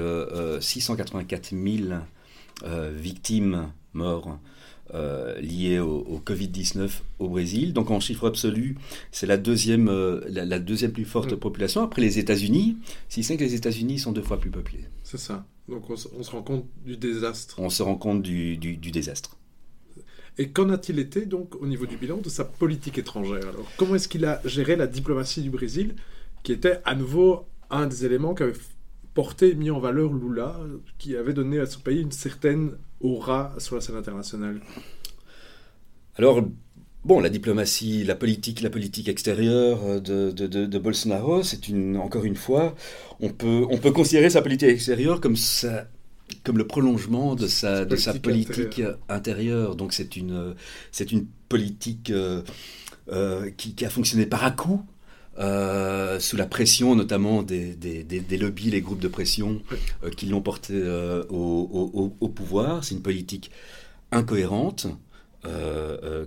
684 0.60 1.50
000 1.50 1.94
victimes 2.62 3.70
morts 3.94 4.38
euh, 4.92 5.40
liés 5.40 5.78
au, 5.78 6.20
Covid-19 6.24 6.90
au 7.18 7.28
Brésil. 7.28 7.72
Donc 7.72 7.90
en 7.90 8.00
chiffre 8.00 8.28
absolu, 8.28 8.76
c'est 9.12 9.26
la 9.26 9.38
deuxième, 9.38 9.88
euh, 9.88 10.20
la, 10.28 10.58
deuxième 10.58 10.92
plus 10.92 11.06
forte 11.06 11.32
mm. 11.32 11.36
population 11.36 11.82
après 11.82 12.02
les 12.02 12.18
États-Unis, 12.18 12.76
si 13.08 13.24
c'est 13.24 13.38
que 13.38 13.42
les 13.42 13.54
États-Unis 13.54 13.98
sont 13.98 14.12
deux 14.12 14.22
fois 14.22 14.38
plus 14.38 14.50
peuplés. 14.50 14.84
C'est 15.02 15.18
ça. 15.18 15.46
Donc 15.68 15.88
on, 15.88 15.96
se 15.96 16.30
rend 16.30 16.42
compte 16.42 16.66
du 16.84 16.98
désastre. 16.98 17.58
On 17.58 17.70
se 17.70 17.82
rend 17.82 17.94
compte 17.94 18.20
du, 18.20 18.58
du, 18.58 18.76
désastre. 18.76 19.38
Et 20.36 20.50
qu'en 20.50 20.68
a-t-il 20.68 20.98
été 20.98 21.24
donc 21.24 21.54
au 21.62 21.66
niveau 21.66 21.86
du 21.86 21.96
bilan 21.96 22.18
de 22.18 22.28
sa 22.28 22.44
politique 22.44 22.98
étrangère? 22.98 23.48
Alors 23.48 23.72
comment 23.78 23.94
est-ce 23.94 24.08
qu'il 24.08 24.26
a 24.26 24.42
géré 24.44 24.76
la 24.76 24.86
diplomatie 24.86 25.40
du 25.40 25.48
Brésil, 25.48 25.94
qui 26.42 26.52
était 26.52 26.80
à 26.84 26.94
nouveau 26.94 27.46
un 27.70 27.86
des 27.86 28.04
éléments 28.04 28.34
qu'avait 28.34 28.52
porté, 29.14 29.54
mis 29.54 29.70
en 29.70 29.78
valeur 29.78 30.12
Lula, 30.12 30.58
qui 30.98 31.16
avait 31.16 31.32
donné 31.32 31.58
à 31.60 31.66
son 31.66 31.80
pays 31.80 32.02
une 32.02 32.12
certaine 32.12 32.72
aura 33.00 33.54
sur 33.58 33.76
la 33.76 33.80
scène 33.80 33.96
internationale 33.96 34.60
Alors, 36.16 36.42
bon, 37.04 37.20
la 37.20 37.28
diplomatie, 37.28 38.04
la 38.04 38.16
politique, 38.16 38.60
la 38.60 38.70
politique 38.70 39.08
extérieure 39.08 40.00
de, 40.00 40.30
de, 40.30 40.78
Bolsonaro, 40.78 41.42
c'est 41.42 41.68
une, 41.68 41.96
encore 41.96 42.24
une 42.24 42.36
fois, 42.36 42.74
on 43.20 43.30
peut, 43.30 43.64
on 43.70 43.78
peut 43.78 43.92
considérer 43.92 44.30
sa 44.30 44.42
politique 44.42 44.68
extérieure 44.68 45.20
comme 45.20 45.36
ça 45.36 45.86
comme 46.42 46.58
le 46.58 46.66
prolongement 46.66 47.34
de 47.34 47.46
sa, 47.46 47.84
de 47.84 47.96
sa 47.96 48.14
politique 48.14 48.82
intérieure. 49.08 49.76
Donc 49.76 49.92
c'est 49.92 50.16
une, 50.16 50.54
c'est 50.90 51.12
une 51.12 51.26
politique 51.48 52.10
euh, 52.10 52.42
euh, 53.12 53.50
qui, 53.56 53.74
qui, 53.74 53.84
a 53.84 53.90
fonctionné 53.90 54.26
par 54.26 54.44
à-coup, 54.44 54.82
euh, 55.38 56.20
sous 56.20 56.36
la 56.36 56.46
pression 56.46 56.94
notamment 56.94 57.42
des, 57.42 57.74
des, 57.74 58.04
des, 58.04 58.38
lobbies, 58.38 58.70
les 58.70 58.80
groupes 58.80 59.00
de 59.00 59.08
pression 59.08 59.60
euh, 60.04 60.10
qui 60.10 60.26
l'ont 60.26 60.40
porté 60.40 60.74
euh, 60.74 61.24
au, 61.28 61.90
au, 61.92 62.14
au, 62.20 62.28
pouvoir. 62.28 62.84
C'est 62.84 62.94
une 62.94 63.02
politique 63.02 63.50
incohérente, 64.12 64.86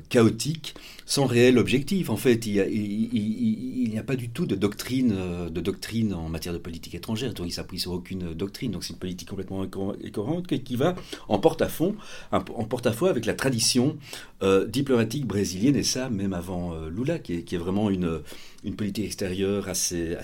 chaotique, 0.10 0.76
sans 1.08 1.26
réel 1.26 1.58
objectif. 1.58 2.10
En 2.10 2.18
fait, 2.18 2.46
il 2.46 3.90
n'y 3.90 3.98
a, 3.98 4.04
pas 4.04 4.18
du 4.18 4.30
tout 4.30 4.46
de 4.46 4.56
doctrine, 4.56 5.14
euh, 5.16 5.50
de 5.50 5.62
doctrine 5.62 6.14
en 6.14 6.28
matière 6.28 6.54
de 6.54 6.60
politique 6.60 6.94
étrangère. 6.96 7.34
Donc, 7.34 7.48
il 7.48 7.52
s'appuie 7.52 7.80
sur 7.80 7.94
aucune 7.94 8.34
doctrine. 8.34 8.72
Donc, 8.72 8.84
c'est 8.84 8.92
une 8.92 9.00
politique 9.00 9.30
complètement 9.30 9.62
incohérente 9.62 10.48
qui 10.48 10.76
va 10.76 10.96
en 11.30 11.40
porte-à-fond, 11.40 11.96
en 12.32 12.42
porte-à-faux 12.42 13.06
avec 13.06 13.26
la 13.26 13.34
tradition 13.34 13.98
euh, 14.44 14.68
diplomatique 14.68 15.26
brésilienne, 15.26 15.78
et 15.78 15.84
ça, 15.84 16.10
même 16.10 16.34
avant 16.34 16.74
euh, 16.74 16.90
Lula, 16.90 17.20
qui 17.20 17.36
est, 17.36 17.58
vraiment 17.58 17.90
une, 17.90 18.20
une 18.66 18.76
politique 18.76 19.06
extérieure 19.06 19.70
assez, 19.70 20.18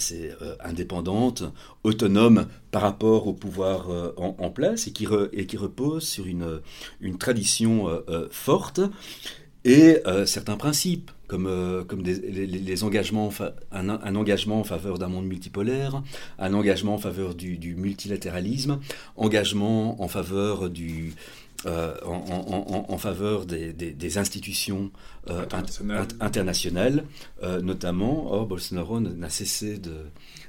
indépendante, 0.60 1.44
autonome 1.86 2.48
par 2.72 2.82
rapport 2.82 3.28
au 3.28 3.34
pouvoir 3.34 3.88
en, 4.18 4.50
place, 4.50 4.88
et 4.88 4.92
qui, 4.92 5.06
repose 5.58 6.04
sur 6.04 6.26
une 6.28 7.18
tradition 7.18 7.88
forte 8.32 8.82
et 9.66 10.00
euh, 10.08 10.26
certains 10.26 10.58
principes, 10.58 11.12
comme, 11.28 11.48
euh, 11.48 11.84
comme 11.84 12.04
des, 12.04 12.16
les, 12.16 12.84
engagements, 12.84 13.30
un, 13.72 13.90
un, 13.90 14.16
engagement 14.16 14.60
en 14.60 14.64
faveur 14.64 15.00
d'un 15.00 15.08
monde 15.08 15.26
multipolaire, 15.26 16.04
un 16.38 16.54
engagement 16.54 16.96
en 16.96 16.98
faveur 16.98 17.34
du, 17.34 17.58
du 17.58 17.76
multilatéralisme, 17.76 18.80
engagement 19.16 20.02
en 20.02 20.08
faveur 20.08 20.70
du, 20.70 21.14
euh, 21.66 21.96
en, 22.06 22.12
en, 22.12 22.86
en, 22.94 22.98
faveur 22.98 23.46
des, 23.46 23.72
des, 23.72 23.92
des 23.92 24.18
institutions 24.18 24.92
euh, 25.30 25.46
internationales, 26.20 27.06
euh, 27.42 27.62
notamment. 27.62 28.34
Or, 28.34 28.46
Bolsonaro 28.48 29.00
n'a 29.00 29.30
cessé 29.30 29.78
de, 29.78 29.94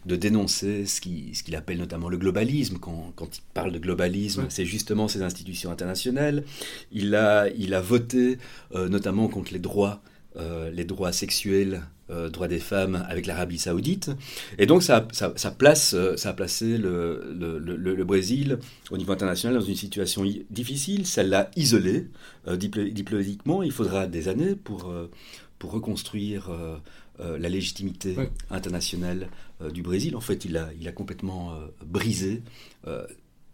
de 0.07 0.17
dénoncer 0.17 0.87
ce 0.87 1.01
qu'il 1.01 1.35
ce 1.35 1.55
appelle 1.57 1.79
notamment 1.79 2.09
le 2.09 2.19
globalisme. 2.19 2.79
Quand, 2.79 3.13
quand 3.17 3.39
il 3.39 3.43
parle 3.55 3.73
de 3.73 3.79
globalisme, 3.79 4.47
c'est 4.49 4.67
justement 4.67 5.09
ces 5.09 5.23
institutions 5.23 5.71
internationales. 5.71 6.45
Il 6.93 7.15
a, 7.15 7.49
il 7.51 7.75
a 7.75 7.81
voté 7.81 8.39
notamment 8.75 9.29
contre 9.29 9.53
les 9.53 9.59
droits 9.59 10.03
euh, 10.37 10.69
les 10.73 10.83
droits 10.85 11.13
sexuels, 11.13 11.83
euh, 12.11 12.29
droits 12.29 12.49
des 12.49 12.59
femmes 12.59 13.07
avec 13.09 13.25
l'Arabie 13.27 13.57
saoudite. 13.57 14.11
Et 14.59 14.67
donc 14.67 14.83
ça, 14.83 15.07
ça, 15.13 15.31
place, 15.53 15.95
euh, 15.95 16.17
ça 16.17 16.31
a 16.31 16.33
placé 16.33 16.77
le, 16.77 17.33
le, 17.39 17.61
le, 17.61 18.05
Brésil 18.05 18.59
au 18.91 18.97
niveau 18.97 19.13
international 19.13 19.57
dans 19.57 19.65
une 19.65 19.77
situation 19.77 20.25
difficile. 20.51 21.07
Ça 21.07 21.23
l'a 21.23 21.53
isolé 21.55 22.09
diplomatiquement. 22.57 23.63
Il 23.63 23.71
faudra 23.71 24.09
des 24.09 24.27
années 24.27 24.57
pour, 24.57 24.93
pour 25.61 25.71
reconstruire 25.71 26.51
la 27.21 27.49
légitimité 27.49 28.17
internationale 28.51 29.29
du 29.73 29.83
Brésil. 29.83 30.17
En 30.17 30.21
fait, 30.21 30.45
il 30.45 30.57
a, 30.57 30.71
il 30.79 30.87
a 30.89 30.93
complètement 30.93 31.59
brisé 31.85 32.43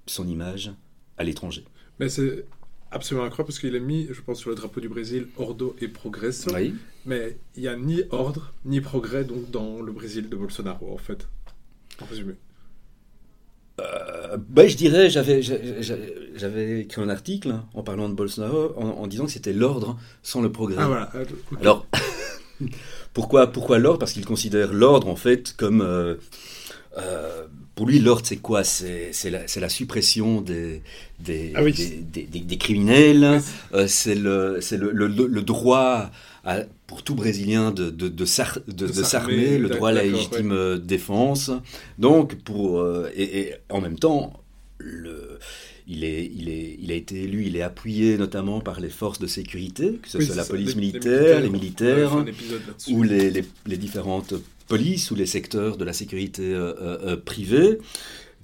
son 0.06 0.26
image 0.26 0.72
à 1.18 1.24
l'étranger. 1.24 1.64
Mais 1.98 2.08
c'est 2.08 2.44
absolument 2.90 3.26
incroyable 3.26 3.48
parce 3.48 3.58
qu'il 3.58 3.74
a 3.76 3.80
mis, 3.80 4.08
je 4.10 4.20
pense, 4.20 4.38
sur 4.38 4.50
le 4.50 4.56
drapeau 4.56 4.80
du 4.80 4.88
Brésil, 4.88 5.28
Ordo 5.36 5.76
et 5.80 5.88
Progresso. 5.88 6.50
Mais 7.06 7.36
il 7.56 7.62
n'y 7.62 7.68
a 7.68 7.76
ni 7.76 8.02
ordre 8.10 8.52
ni 8.64 8.80
progrès 8.80 9.24
donc 9.24 9.50
dans 9.50 9.80
le 9.80 9.92
Brésil 9.92 10.28
de 10.28 10.36
Bolsonaro, 10.36 10.92
en 10.92 10.98
fait. 10.98 11.28
En 12.00 12.06
résumé. 12.06 12.34
Euh, 13.80 14.36
ben, 14.36 14.68
je 14.68 14.76
dirais, 14.76 15.08
j'avais, 15.08 15.40
j'avais 15.42 16.80
écrit 16.80 17.00
un 17.00 17.08
article 17.08 17.54
en 17.72 17.82
parlant 17.82 18.08
de 18.08 18.14
Bolsonaro 18.14 18.74
en, 18.76 19.06
disant 19.06 19.24
que 19.24 19.30
c'était 19.30 19.52
l'ordre 19.52 19.98
sans 20.22 20.42
le 20.42 20.52
progrès. 20.52 20.76
Ah, 20.78 20.86
voilà. 20.86 21.12
Alors, 21.60 21.86
Pourquoi, 23.12 23.48
pourquoi 23.48 23.78
l'ordre? 23.78 23.98
Parce 23.98 24.12
qu'il 24.12 24.24
considère 24.24 24.72
l'ordre 24.72 25.08
en 25.08 25.16
fait 25.16 25.54
comme 25.56 26.16
pour 27.80 27.88
lui, 27.88 27.98
l'ordre, 27.98 28.26
c'est 28.26 28.36
quoi? 28.36 28.62
C'est 28.62 29.30
la, 29.30 29.40
la, 29.56 29.68
suppression 29.70 30.42
des, 30.42 30.82
des, 31.18 31.54
ah 31.54 31.62
oui. 31.62 31.72
des, 31.72 32.24
des, 32.24 32.40
des, 32.40 32.58
criminels, 32.58 33.40
euh, 33.72 33.86
c'est 33.86 34.14
le, 34.14 34.60
le, 34.70 35.06
le, 35.06 35.26
le, 35.26 35.42
droit 35.42 36.10
à, 36.44 36.58
pour 36.86 37.02
tout 37.02 37.14
Brésilien 37.14 37.70
de, 37.70 37.88
de, 37.88 38.08
de 38.10 38.24
s'armer, 38.26 39.56
le 39.56 39.70
droit 39.70 39.88
à 39.88 39.92
la 39.92 40.02
légitime 40.02 40.52
ouais. 40.52 40.78
défense. 40.78 41.50
Donc, 41.98 42.34
pour, 42.42 42.80
euh, 42.80 43.10
et, 43.16 43.38
et, 43.38 43.54
en 43.70 43.80
même 43.80 43.98
temps, 43.98 44.34
le, 44.76 45.38
il, 45.90 46.04
est, 46.04 46.30
il, 46.34 46.48
est, 46.48 46.76
il 46.80 46.92
a 46.92 46.94
été 46.94 47.24
élu, 47.24 47.44
il 47.46 47.56
est 47.56 47.62
appuyé 47.62 48.16
notamment 48.16 48.60
par 48.60 48.80
les 48.80 48.88
forces 48.90 49.18
de 49.18 49.26
sécurité, 49.26 49.98
que 50.00 50.08
ce 50.08 50.18
oui, 50.18 50.26
soit 50.26 50.36
la 50.36 50.44
ça, 50.44 50.50
police 50.50 50.74
les, 50.74 50.80
militaire, 50.80 51.40
les 51.40 51.50
militaires, 51.50 52.16
les 52.18 52.32
militaires 52.32 52.90
ou 52.90 53.02
les, 53.02 53.30
les, 53.30 53.44
les 53.66 53.76
différentes 53.76 54.34
police 54.68 55.10
ou 55.10 55.16
les 55.16 55.26
secteurs 55.26 55.76
de 55.76 55.84
la 55.84 55.92
sécurité 55.92 56.54
euh, 56.54 56.74
euh, 56.80 57.16
privée 57.16 57.78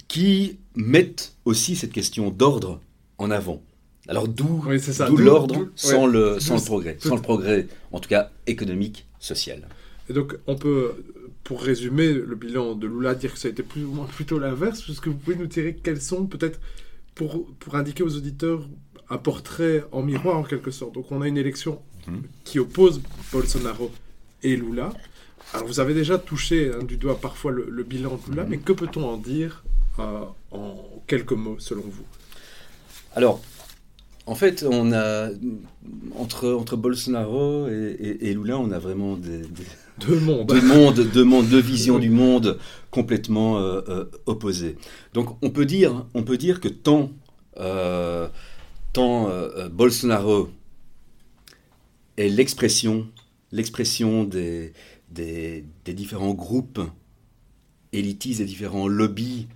qui 0.09 0.57
mettent 0.75 1.35
aussi 1.45 1.75
cette 1.77 1.93
question 1.93 2.29
d'ordre 2.29 2.81
en 3.17 3.31
avant. 3.31 3.63
Alors 4.09 4.27
d'où 4.27 4.63
oui, 4.67 4.79
l'ordre 5.17 5.69
sans, 5.75 6.05
ouais. 6.05 6.11
le, 6.11 6.39
sans 6.39 6.55
le 6.55 6.61
progrès, 6.61 6.97
sans 6.99 7.15
le 7.15 7.21
progrès 7.21 7.67
en 7.91 7.99
tout 7.99 8.09
cas 8.09 8.31
économique, 8.45 9.05
social. 9.19 9.67
Et 10.09 10.13
donc 10.13 10.37
on 10.47 10.55
peut, 10.55 10.91
pour 11.45 11.61
résumer 11.61 12.11
le 12.11 12.35
bilan 12.35 12.75
de 12.75 12.87
Lula, 12.87 13.15
dire 13.15 13.33
que 13.33 13.39
ça 13.39 13.47
a 13.47 13.51
été 13.51 13.63
plus 13.63 13.85
ou 13.85 13.91
moins 13.91 14.05
plutôt 14.05 14.37
l'inverse. 14.37 14.83
Est-ce 14.89 15.01
que 15.01 15.09
vous 15.09 15.17
pouvez 15.17 15.37
nous 15.37 15.47
tirer 15.47 15.77
quels 15.81 16.01
sont 16.01 16.25
peut-être 16.25 16.59
pour, 17.17 17.45
pour 17.59 17.75
indiquer 17.75 18.03
aux 18.03 18.15
auditeurs 18.15 18.61
un 19.09 19.17
portrait 19.17 19.83
en 19.91 20.01
miroir 20.01 20.37
en 20.37 20.43
quelque 20.43 20.71
sorte. 20.71 20.93
Donc 20.93 21.11
on 21.11 21.21
a 21.21 21.27
une 21.27 21.37
élection 21.37 21.81
mmh. 22.07 22.11
qui 22.43 22.59
oppose 22.59 23.01
Bolsonaro 23.31 23.91
et 24.43 24.55
Lula. 24.55 24.91
Alors, 25.53 25.65
vous 25.65 25.79
avez 25.79 25.93
déjà 25.93 26.17
touché 26.17 26.71
hein, 26.73 26.83
du 26.83 26.97
doigt 26.97 27.19
parfois 27.19 27.51
le, 27.51 27.67
le 27.69 27.83
bilan 27.83 28.19
de 28.21 28.31
Lula, 28.31 28.45
mais 28.49 28.57
que 28.57 28.73
peut-on 28.73 29.05
en 29.05 29.17
dire 29.17 29.63
euh, 29.99 30.25
en 30.51 30.75
quelques 31.07 31.31
mots, 31.31 31.55
selon 31.57 31.83
vous? 31.83 32.03
Alors, 33.15 33.41
en 34.25 34.35
fait, 34.35 34.65
on 34.69 34.91
a 34.91 35.29
entre, 36.15 36.51
entre 36.51 36.75
Bolsonaro 36.75 37.69
et, 37.69 37.95
et, 37.99 38.29
et 38.29 38.33
Lula, 38.33 38.59
on 38.59 38.71
a 38.71 38.79
vraiment 38.79 39.15
des, 39.15 39.39
des 39.39 39.63
deux 39.99 40.19
mondes, 40.19 40.47
deux 41.11 41.23
mondes, 41.23 41.47
deux 41.47 41.59
visions 41.59 41.99
du 41.99 42.09
monde 42.09 42.57
complètement 42.91 43.59
euh, 43.59 43.81
euh, 43.89 44.05
opposées. 44.25 44.77
Donc, 45.13 45.37
on 45.41 45.49
peut 45.49 45.65
dire, 45.65 46.05
on 46.13 46.23
peut 46.23 46.37
dire 46.37 46.59
que 46.59 46.67
tant, 46.67 47.11
euh, 47.57 48.27
tant 48.93 49.29
Bolsonaro 49.71 50.49
est 52.17 52.29
l'expression, 52.29 53.07
l'expression 53.51 54.23
des 54.23 54.73
différents 55.85 56.33
groupes 56.33 56.81
élitistes, 57.93 58.39
des 58.39 58.45
différents 58.45 58.87
lobbies 58.87 59.47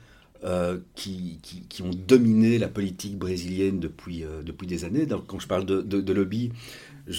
qui, 0.96 1.40
ont 1.84 1.92
dominé 1.92 2.58
la 2.58 2.68
politique 2.68 3.18
brésilienne 3.18 3.80
depuis, 3.80 4.24
depuis 4.44 4.68
des 4.68 4.86
années. 4.86 5.08
Quand 5.28 5.40
je 5.40 5.48
parle 5.48 5.66
de, 5.66 5.82
de, 5.82 6.14
lobby, 6.14 6.52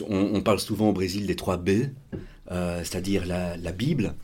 on, 0.09 0.31
on, 0.35 0.41
parle 0.41 0.59
souvent 0.59 0.91
au 0.91 0.93
Brésil 0.93 1.26
des 1.26 1.37
trois 1.37 1.57
B, 1.57 1.71
c'est-à-dire 2.49 3.27
la, 3.27 3.57
la, 3.57 3.73
Bible, 3.73 4.15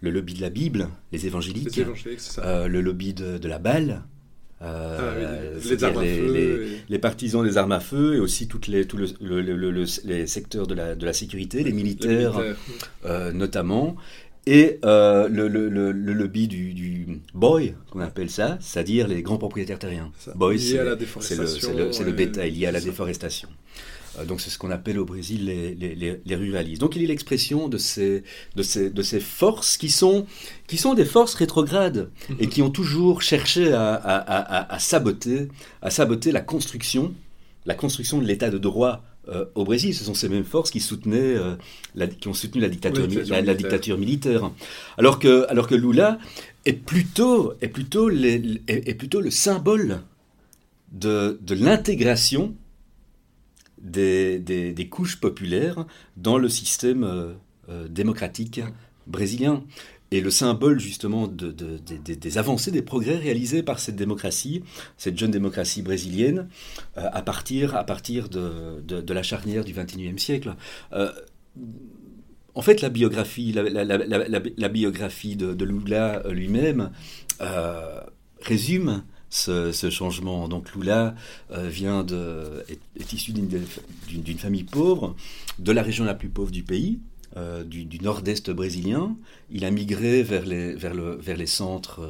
le 0.00 0.10
lobby 0.10 0.34
de 0.34 0.40
la 0.40 0.50
Bible, 0.50 0.88
les 1.12 1.26
évangéliques, 1.26 1.76
les 1.76 1.82
évangéliques 1.82 2.20
le 2.44 2.80
lobby 2.80 3.14
de, 3.14 3.38
de 3.38 3.48
la 3.48 3.58
balle, 3.58 4.02
euh, 4.60 4.98
ah, 5.00 5.58
oui, 5.62 5.70
les, 5.70 5.84
armes 5.84 6.02
les, 6.02 6.12
à 6.12 6.16
feu 6.16 6.32
les, 6.32 6.40
et... 6.40 6.80
les, 6.88 6.98
partisans 6.98 7.44
des 7.44 7.58
armes 7.58 7.70
à 7.70 7.78
feu 7.78 8.16
et 8.16 8.18
aussi 8.18 8.48
toutes 8.48 8.66
les, 8.66 8.86
tout 8.86 8.96
le, 8.96 9.06
le, 9.20 9.40
le, 9.40 9.84
les 10.04 10.26
secteurs 10.26 10.66
de 10.66 10.74
la, 10.74 10.96
de 10.96 11.06
la 11.06 11.12
sécurité, 11.12 11.62
les 11.62 11.72
militaires, 11.72 12.36
militaires. 12.36 12.56
Euh, 13.04 13.30
notamment, 13.30 13.94
et 14.46 14.80
euh, 14.84 15.28
le, 15.28 15.46
lobby 16.12 16.48
du, 16.48 16.74
du 16.74 17.20
boy, 17.34 17.74
qu'on 17.90 18.00
appelle 18.00 18.30
ça, 18.30 18.58
c'est-à-dire 18.60 19.06
les 19.06 19.22
grands 19.22 19.38
propriétaires 19.38 19.78
terriens. 19.78 20.10
Boy, 20.34 20.58
c'est 20.58 21.36
le, 21.36 22.04
le, 22.04 22.12
bétail 22.12 22.50
lié 22.50 22.66
à 22.66 22.72
la 22.72 22.80
déforestation. 22.80 23.48
Donc 24.26 24.40
c'est 24.40 24.50
ce 24.50 24.58
qu'on 24.58 24.70
appelle 24.70 24.98
au 24.98 25.04
Brésil 25.04 25.46
les, 25.46 25.74
les, 25.74 26.20
les, 26.24 26.36
ruralistes. 26.36 26.80
Donc 26.80 26.96
il 26.96 27.02
est 27.02 27.06
l'expression 27.06 27.68
de 27.68 27.78
ces, 27.78 28.22
de, 28.56 28.62
ces, 28.62 28.90
de 28.90 29.02
ces 29.02 29.20
forces 29.20 29.76
qui 29.76 29.90
sont, 29.90 30.26
qui 30.66 30.76
sont 30.76 30.94
des 30.94 31.04
forces 31.04 31.34
rétrogrades 31.34 32.10
et 32.38 32.48
qui 32.48 32.62
ont 32.62 32.70
toujours 32.70 33.22
cherché 33.22 33.72
à, 33.72 33.94
à, 33.94 34.16
à, 34.16 34.74
à, 34.74 34.78
saboter, 34.78 35.48
à 35.82 35.90
saboter 35.90 36.32
la 36.32 36.40
construction, 36.40 37.14
la 37.66 37.74
construction 37.74 38.18
de 38.18 38.26
l'état 38.26 38.50
de 38.50 38.58
droit 38.58 39.02
euh, 39.28 39.44
au 39.54 39.64
Brésil. 39.64 39.94
Ce 39.94 40.04
sont 40.04 40.14
ces 40.14 40.28
mêmes 40.28 40.44
forces 40.44 40.70
qui, 40.70 40.80
soutenaient, 40.80 41.36
euh, 41.36 41.54
la, 41.94 42.06
qui 42.06 42.28
ont 42.28 42.34
soutenu 42.34 42.60
la 42.60 42.68
dictature, 42.68 43.06
oui, 43.08 43.20
la, 43.28 43.42
la, 43.42 43.54
dictature 43.54 43.98
militaire. 43.98 44.50
Alors 44.96 45.18
que, 45.18 45.46
alors 45.50 45.68
que 45.68 45.74
Lula 45.74 46.18
est 46.64 46.72
plutôt, 46.72 47.52
est 47.60 47.68
plutôt, 47.68 48.08
les, 48.08 48.62
est, 48.68 48.88
est 48.88 48.94
plutôt 48.94 49.20
le 49.20 49.30
symbole 49.30 50.00
de, 50.92 51.38
de 51.42 51.54
l'intégration 51.54 52.54
des, 53.82 54.88
couches 54.90 55.20
populaires 55.20 55.86
dans 56.16 56.38
le 56.38 56.48
système 56.48 57.04
euh, 57.04 57.32
euh, 57.68 57.88
démocratique 57.88 58.60
brésilien. 59.06 59.64
Et 60.10 60.22
le 60.22 60.30
symbole 60.30 60.80
justement 60.80 61.28
de, 61.28 61.50
de, 61.50 61.78
de, 61.78 62.14
des 62.14 62.38
avancées, 62.38 62.70
des 62.70 62.80
progrès 62.80 63.16
réalisés 63.16 63.62
par 63.62 63.78
cette 63.78 63.96
démocratie, 63.96 64.62
cette 64.96 65.18
jeune 65.18 65.30
démocratie 65.30 65.82
brésilienne, 65.82 66.48
euh, 66.96 67.08
à 67.12 67.20
partir, 67.20 67.76
à 67.76 67.84
partir 67.84 68.30
de, 68.30 69.12
la 69.12 69.22
charnière 69.22 69.64
du 69.64 69.74
XXIe 69.74 70.18
siècle. 70.18 70.54
En 72.54 72.62
fait, 72.62 72.80
la 72.80 72.88
biographie, 72.88 73.52
la, 73.52 74.68
biographie 74.68 75.36
de, 75.36 75.64
Lula 75.64 76.22
lui-même 76.30 76.90
résume 78.40 79.02
ce, 79.30 79.90
changement. 79.90 80.48
Donc 80.48 80.74
Lula 80.74 81.14
euh, 81.50 81.68
vient 81.68 82.04
de, 82.04 82.64
est, 82.68 83.12
issu 83.12 83.32
d'une 83.32 84.38
famille 84.38 84.64
pauvre, 84.64 85.14
de 85.58 85.72
la 85.72 85.82
région 85.82 86.04
la 86.04 86.14
plus 86.14 86.28
pauvre 86.28 86.50
du 86.50 86.62
pays, 86.62 87.00
euh, 87.36 87.64
du, 87.64 87.86
nord-est 88.00 88.50
brésilien. 88.50 89.16
Il 89.50 89.64
a 89.64 89.70
migré 89.70 90.22
vers 90.22 90.44
les, 90.44 90.74
vers 90.74 90.94
le, 90.94 91.16
vers 91.16 91.36
les 91.36 91.46
centres 91.46 92.00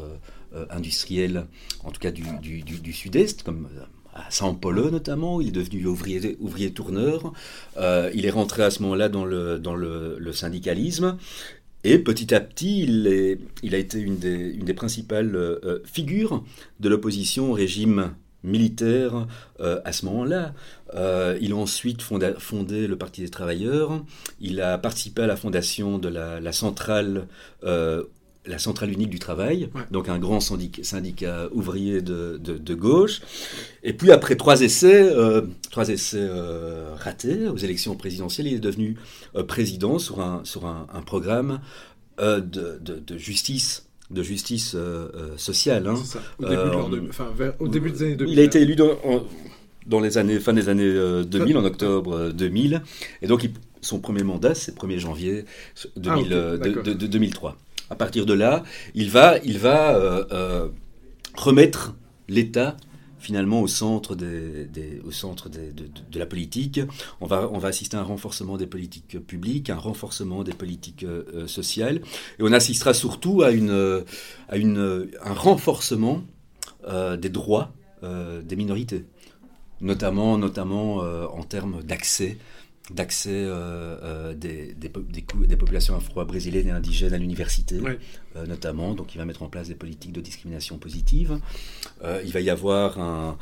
euh, 0.54 0.66
industriels, 0.70 1.46
en 1.85 1.90
tout 1.90 2.00
cas 2.00 2.11
du, 2.11 2.24
du, 2.40 2.62
du 2.62 2.92
sud-est, 2.92 3.42
comme 3.42 3.68
à 4.14 4.31
São 4.31 4.59
Paulo 4.59 4.90
notamment, 4.90 5.40
il 5.40 5.48
est 5.48 5.52
devenu 5.52 5.87
ouvrier, 5.87 6.37
ouvrier 6.40 6.72
tourneur. 6.72 7.33
Il 7.76 8.26
est 8.26 8.31
rentré 8.31 8.64
à 8.64 8.70
ce 8.70 8.83
moment-là 8.83 9.09
dans 9.09 9.24
le, 9.24 9.59
dans 9.59 9.76
le 9.76 10.33
syndicalisme. 10.33 11.18
Et 11.84 11.98
petit 11.98 12.34
à 12.34 12.40
petit, 12.40 12.82
il, 12.82 13.74
a 13.74 13.78
été 13.78 14.00
une 14.00 14.18
des, 14.18 14.74
principales 14.74 15.34
euh, 15.36 15.78
figures 15.84 16.44
de 16.80 16.88
l'opposition 16.88 17.50
au 17.50 17.54
régime 17.54 18.12
militaire 18.44 19.26
euh, 19.60 19.80
à 19.84 19.92
ce 19.92 20.06
moment-là. 20.06 20.54
Euh, 20.94 21.36
il 21.40 21.52
a 21.52 21.56
ensuite 21.56 22.02
fondé, 22.02 22.86
le 22.86 22.96
Parti 22.96 23.20
des 23.20 23.28
travailleurs. 23.28 24.04
Il 24.40 24.60
a 24.60 24.78
participé 24.78 25.22
à 25.22 25.26
la 25.26 25.36
fondation 25.36 25.98
de 25.98 26.08
la, 26.08 26.52
centrale 26.52 27.26
euh, 27.64 28.04
la 28.48 28.58
centrale 28.58 28.90
unique 28.90 29.11
du 29.11 29.18
travail, 29.18 29.68
ouais. 29.74 29.82
donc 29.90 30.08
un 30.08 30.18
grand 30.18 30.40
syndicat, 30.40 30.82
syndicat 30.82 31.48
ouvrier 31.52 32.00
de, 32.00 32.38
de, 32.42 32.56
de, 32.56 32.74
gauche. 32.74 33.20
Et 33.82 33.92
puis 33.92 34.11
après 34.11 34.37
trois 34.37 34.62
essais, 34.62 35.02
euh, 35.02 35.42
trois 35.70 35.88
essais 35.88 36.18
euh, 36.20 36.94
ratés 36.96 37.48
aux 37.48 37.56
élections 37.56 37.94
présidentielles, 37.94 38.46
il 38.46 38.54
est 38.54 38.61
devenu 38.61 38.96
euh, 39.37 39.44
président 39.44 39.98
sur 39.98 40.20
un, 40.20 40.40
sur 40.44 40.66
un, 40.66 40.87
un 40.92 41.02
programme 41.02 41.61
de, 42.18 42.40
de, 42.80 43.16
justice 43.16 43.87
de 44.11 44.24
justice 44.24 44.74
sociale. 45.37 45.87
Hein. 45.87 45.96
Ça, 45.96 46.20
au, 46.40 46.48
début 46.48 47.02
de 47.02 47.08
enfin, 47.11 47.28
vers, 47.37 47.54
au, 47.61 47.68
début 47.68 47.92
des 47.92 48.02
années 48.02 48.16
2000. 48.16 48.32
Il 48.32 48.40
a 48.40 48.42
été 48.42 48.61
élu 48.61 48.74
dans, 48.74 48.92
en, 49.04 49.22
dans 49.87 50.00
les 50.00 50.18
années, 50.18 50.40
fin 50.40 50.52
des 50.52 50.68
années 50.68 51.22
2000, 51.24 51.58
en 51.58 51.64
octobre 51.64 52.30
2000. 52.30 52.82
Et 53.22 53.28
donc, 53.28 53.44
il, 53.44 53.52
son 53.82 54.00
premier 54.00 54.24
mandat, 54.24 54.54
c'est 54.54 54.72
le 54.72 54.88
1er 54.88 54.98
janvier 54.98 55.44
2000, 55.96 56.32
ah, 56.32 56.54
okay, 56.54 56.72
de, 56.72 56.92
de, 56.94 57.06
2003 57.06 57.56
à 57.90 57.96
partir 57.96 58.27
de 58.27 58.35
là, 58.35 58.64
il 58.94 59.11
va, 59.11 59.37
euh, 59.37 60.24
euh, 60.33 60.68
remettre 61.35 61.94
l'État 62.29 62.77
finalement 63.20 63.61
au 63.61 63.66
centre, 63.66 64.12
au 64.12 64.16
de, 64.16 66.18
la 66.18 66.27
politique. 66.27 66.81
On 67.20 67.27
va, 67.27 67.51
assister 67.64 67.96
à 67.96 68.01
un 68.01 68.05
renforcement 68.05 68.57
des 68.57 68.66
politiques 68.66 69.18
publiques, 69.27 69.70
un 69.70 69.77
renforcement 69.77 70.44
des 70.44 70.53
politiques 70.53 71.05
euh, 71.05 71.46
sociales, 71.48 72.01
et 72.38 72.42
on 72.42 72.53
assistera 72.53 72.94
surtout 72.94 73.42
à, 73.42 73.48
un 73.48 75.35
renforcement 75.35 76.22
des 76.87 77.29
droits 77.29 77.72
des 78.03 78.57
minorités, 78.57 79.05
notamment, 79.81 80.38
notamment 80.38 80.98
en 80.98 81.42
termes 81.42 81.83
d'accès 81.83 82.38
d'accès 82.90 83.31
euh, 83.31 83.96
euh, 84.03 84.35
des, 84.35 84.74
des, 84.74 84.90
des, 84.90 85.57
populations 85.57 85.94
afro-brésiliennes 85.96 86.68
et 86.68 86.70
indigènes 86.70 87.12
à 87.12 87.18
l'université, 87.18 87.79
euh, 88.37 88.46
notamment. 88.46 88.94
Donc, 88.94 89.14
il 89.14 89.18
va 89.18 89.24
mettre 89.24 89.42
en 89.42 89.48
place 89.48 89.68
des 89.68 89.74
politiques 89.74 90.12
de 90.12 90.20
discrimination 90.20 90.79
positive. 90.79 91.38
il 92.24 92.33
va 92.33 92.40
y 92.40 92.51
avoir 92.51 92.98
un, 92.98 93.37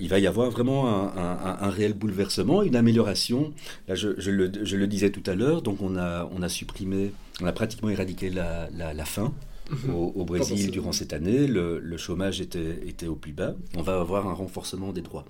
il 0.00 0.08
va 0.08 0.18
y 0.18 0.26
avoir 0.26 0.50
vraiment 0.50 0.88
un, 1.16 1.56
un, 1.60 1.70
réel 1.70 1.94
bouleversement, 1.94 2.62
une 2.62 2.76
amélioration. 2.76 3.52
Là, 3.86 3.94
je, 3.94 4.18
je, 4.18 4.30
le, 4.30 4.50
je 4.62 4.76
le, 4.76 4.86
disais 4.86 5.10
tout 5.10 5.28
à 5.30 5.34
l'heure. 5.34 5.62
Donc, 5.62 5.80
on 5.80 5.96
a, 5.96 6.28
on 6.32 6.42
a 6.42 6.48
supprimé, 6.48 7.12
on 7.40 7.46
a 7.46 7.52
pratiquement 7.52 7.90
éradiqué 7.90 8.30
la, 8.30 8.68
la, 8.76 8.92
la 8.92 9.04
faim. 9.04 9.32
Mhm. 9.70 9.94
Au, 9.94 10.12
au, 10.16 10.24
Brésil 10.24 10.72
durant 10.72 10.90
cette 10.90 11.12
année, 11.12 11.46
le, 11.46 11.78
le, 11.78 11.96
chômage 11.96 12.40
était, 12.40 12.80
était 12.88 13.06
au 13.06 13.14
plus 13.14 13.30
bas. 13.32 13.54
On 13.76 13.82
va 13.82 14.00
avoir 14.00 14.26
un 14.26 14.32
renforcement 14.32 14.92
des 14.92 15.00
droits. 15.00 15.24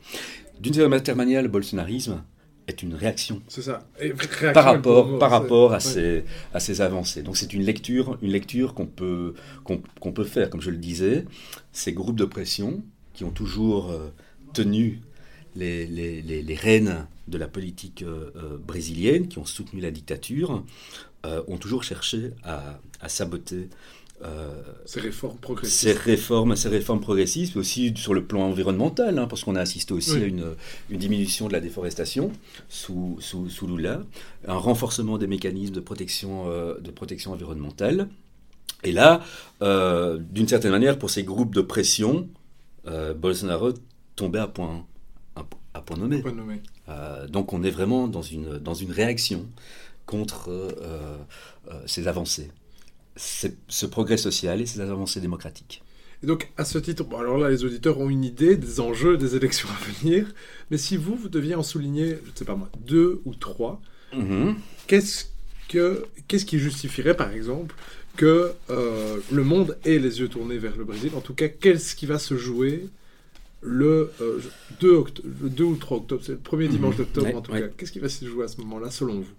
D'une 0.61 0.73
certaine 0.73 1.17
manière, 1.17 1.43
le 1.43 1.49
bolsonarisme, 1.49 2.23
est 2.71 2.83
une 2.83 2.95
réaction. 2.95 3.43
C'est 3.49 3.63
ça. 3.63 3.87
par 4.55 4.65
rapport, 4.65 5.19
par 5.19 5.31
rapport 5.31 5.73
à, 5.73 5.81
ces, 5.81 6.25
à 6.55 6.61
ces 6.61 6.81
avancées. 6.81 7.23
Donc 7.23 7.37
c'est 7.37 7.53
une 7.53 7.63
lecture, 7.63 8.19
une 8.23 8.31
lecture 8.31 8.75
qu'on 8.75 8.87
peut, 8.87 9.35
qu'on 9.65 10.13
peut 10.13 10.25
faire, 10.25 10.49
comme 10.51 10.63
je 10.63 10.71
le 10.71 10.79
disais. 10.79 11.27
Ces 11.73 11.93
groupes 11.93 12.17
de 12.17 12.25
pression 12.25 12.83
qui 13.13 13.25
ont 13.25 13.31
toujours 13.31 13.91
euh, 13.91 14.13
tenu 14.55 15.01
les, 15.57 15.87
les, 15.87 16.23
les, 16.23 16.43
les, 16.43 16.55
rênes 16.55 17.07
de 17.29 17.37
la 17.37 17.49
politique 17.49 18.03
euh, 18.03 18.31
euh, 18.37 18.57
brésilienne, 18.57 19.29
qui 19.29 19.39
ont 19.39 19.45
soutenu 19.45 19.81
la 19.81 19.91
dictature, 19.91 20.65
ont 21.49 21.59
toujours 21.59 21.83
cherché 21.83 22.31
à, 22.45 22.81
à 23.03 23.11
saboter 23.11 23.69
euh, 24.23 24.51
ces 24.85 25.01
réformes 25.01 25.39
progressistes. 25.39 25.81
Ces 25.81 25.93
réformes, 25.93 26.55
ces 26.55 26.69
réformes 26.69 27.01
progressistes, 27.01 27.57
aussi 27.57 27.95
sur 27.97 28.13
le 28.13 28.25
plan 28.25 28.43
environnemental, 28.43 29.19
hein, 29.19 29.27
parce 29.27 29.45
qu'on 29.45 29.57
a 29.57 29.61
assisté 29.61 29.95
aussi 29.95 30.17
à 30.17 30.25
une, 30.25 30.55
une, 30.91 30.99
diminution 30.99 31.49
de 31.49 31.53
la 31.55 31.61
déforestation 31.61 32.31
sous, 32.69 33.17
sous, 33.21 33.49
sous, 33.49 33.67
Lula, 33.67 34.03
un 34.47 34.57
renforcement 34.57 35.17
des 35.17 35.27
mécanismes 35.27 35.73
de 35.75 35.81
protection, 35.81 36.51
euh, 36.51 36.79
de 36.81 36.91
protection 36.91 37.33
environnementale. 37.33 38.09
Et 38.85 38.93
là, 38.93 39.23
euh, 39.63 40.19
d'une 40.19 40.49
certaine 40.49 40.73
manière, 40.73 40.99
pour 40.99 41.09
ces 41.09 41.23
groupes 41.25 41.55
de 41.55 41.63
pression, 41.63 42.29
Bolsonaro 43.17 43.73
tombait 44.17 44.39
à 44.39 44.49
point, 44.49 44.85
à, 45.37 45.81
point 45.81 45.97
nommé. 45.97 46.23
nommé. 46.23 46.61
donc 47.29 47.53
on 47.53 47.63
est 47.63 47.71
vraiment 47.71 48.09
dans 48.09 48.23
une, 48.23 48.59
dans 48.59 48.75
une 48.75 48.91
réaction 48.91 49.47
contre 50.07 50.51
ces 51.87 52.09
avancées 52.09 52.51
ce 53.17 53.87
progrès 53.87 54.17
social 54.17 54.61
et 54.61 54.67
ces 54.67 54.81
avancées 54.81 55.21
démocratiques. 55.21 55.83
Et 56.23 56.27
donc, 56.27 56.51
à 56.57 56.65
ce 56.65 56.79
titre, 56.79 57.05
alors 57.19 57.39
là, 57.39 57.49
les 57.49 57.65
auditeurs 57.65 57.99
ont 57.99 58.11
une 58.11 58.25
idée 58.25 58.57
des 58.57 58.81
enjeux 58.81 59.17
des 59.17 59.37
élections 59.37 59.69
à 59.69 60.01
venir, 60.01 60.27
mais 60.71 60.77
si 60.77 60.97
vous, 60.97 61.17
vous 61.17 61.29
deviez 61.29 61.55
en 61.55 61.63
souligner, 61.63 62.19
je 62.25 62.31
ne 62.31 62.37
sais 62.37 62.45
pas 62.45 62.57
moi, 62.57 62.71
deux 62.87 63.23
ou 63.25 63.35
trois, 63.35 63.81
mm-hmm. 64.15 64.55
qu'est-ce, 64.87 65.27
que, 65.69 66.05
qu'est-ce 66.29 66.45
qui 66.45 66.59
justifierait, 66.59 67.17
par 67.17 67.33
exemple, 67.33 67.75
que 68.17 68.53
euh, 68.69 69.17
le 69.33 69.45
monde 69.45 69.79
ait 69.85 69.99
les 69.99 70.21
yeux 70.21 70.29
tournés 70.29 70.59
vers 70.59 70.77
le 70.77 70.85
Brésil? 70.85 71.13
En 71.17 71.23
tout 71.23 71.35
cas, 71.35 71.49
qu'est-ce 71.49 71.97
qui 71.97 72.05
va 72.05 72.19
se 72.19 72.37
jouer 72.37 72.89
le, 73.63 74.13
2, 74.81 74.89
euh, 74.89 75.03
le 75.43 75.49
2 75.49 75.65
ou 75.65 75.77
3 75.77 75.99
octobre 75.99 76.23
C'est 76.23 76.33
le 76.33 76.39
premier 76.39 76.67
mm-hmm. 76.67 76.71
dimanche 76.71 76.97
d'octobre, 76.97 77.35
en 77.35 77.41
tout 77.41 77.53
cas. 77.53 77.69
Qu'est-ce 77.69 77.93
qui 77.93 77.99
va 77.99 78.11
se 78.11 78.27
jouer 78.27 78.45
à 78.45 78.49
ce 78.49 78.59
moment-là, 78.59 78.91
selon 78.91 79.21
vous? 79.21 79.33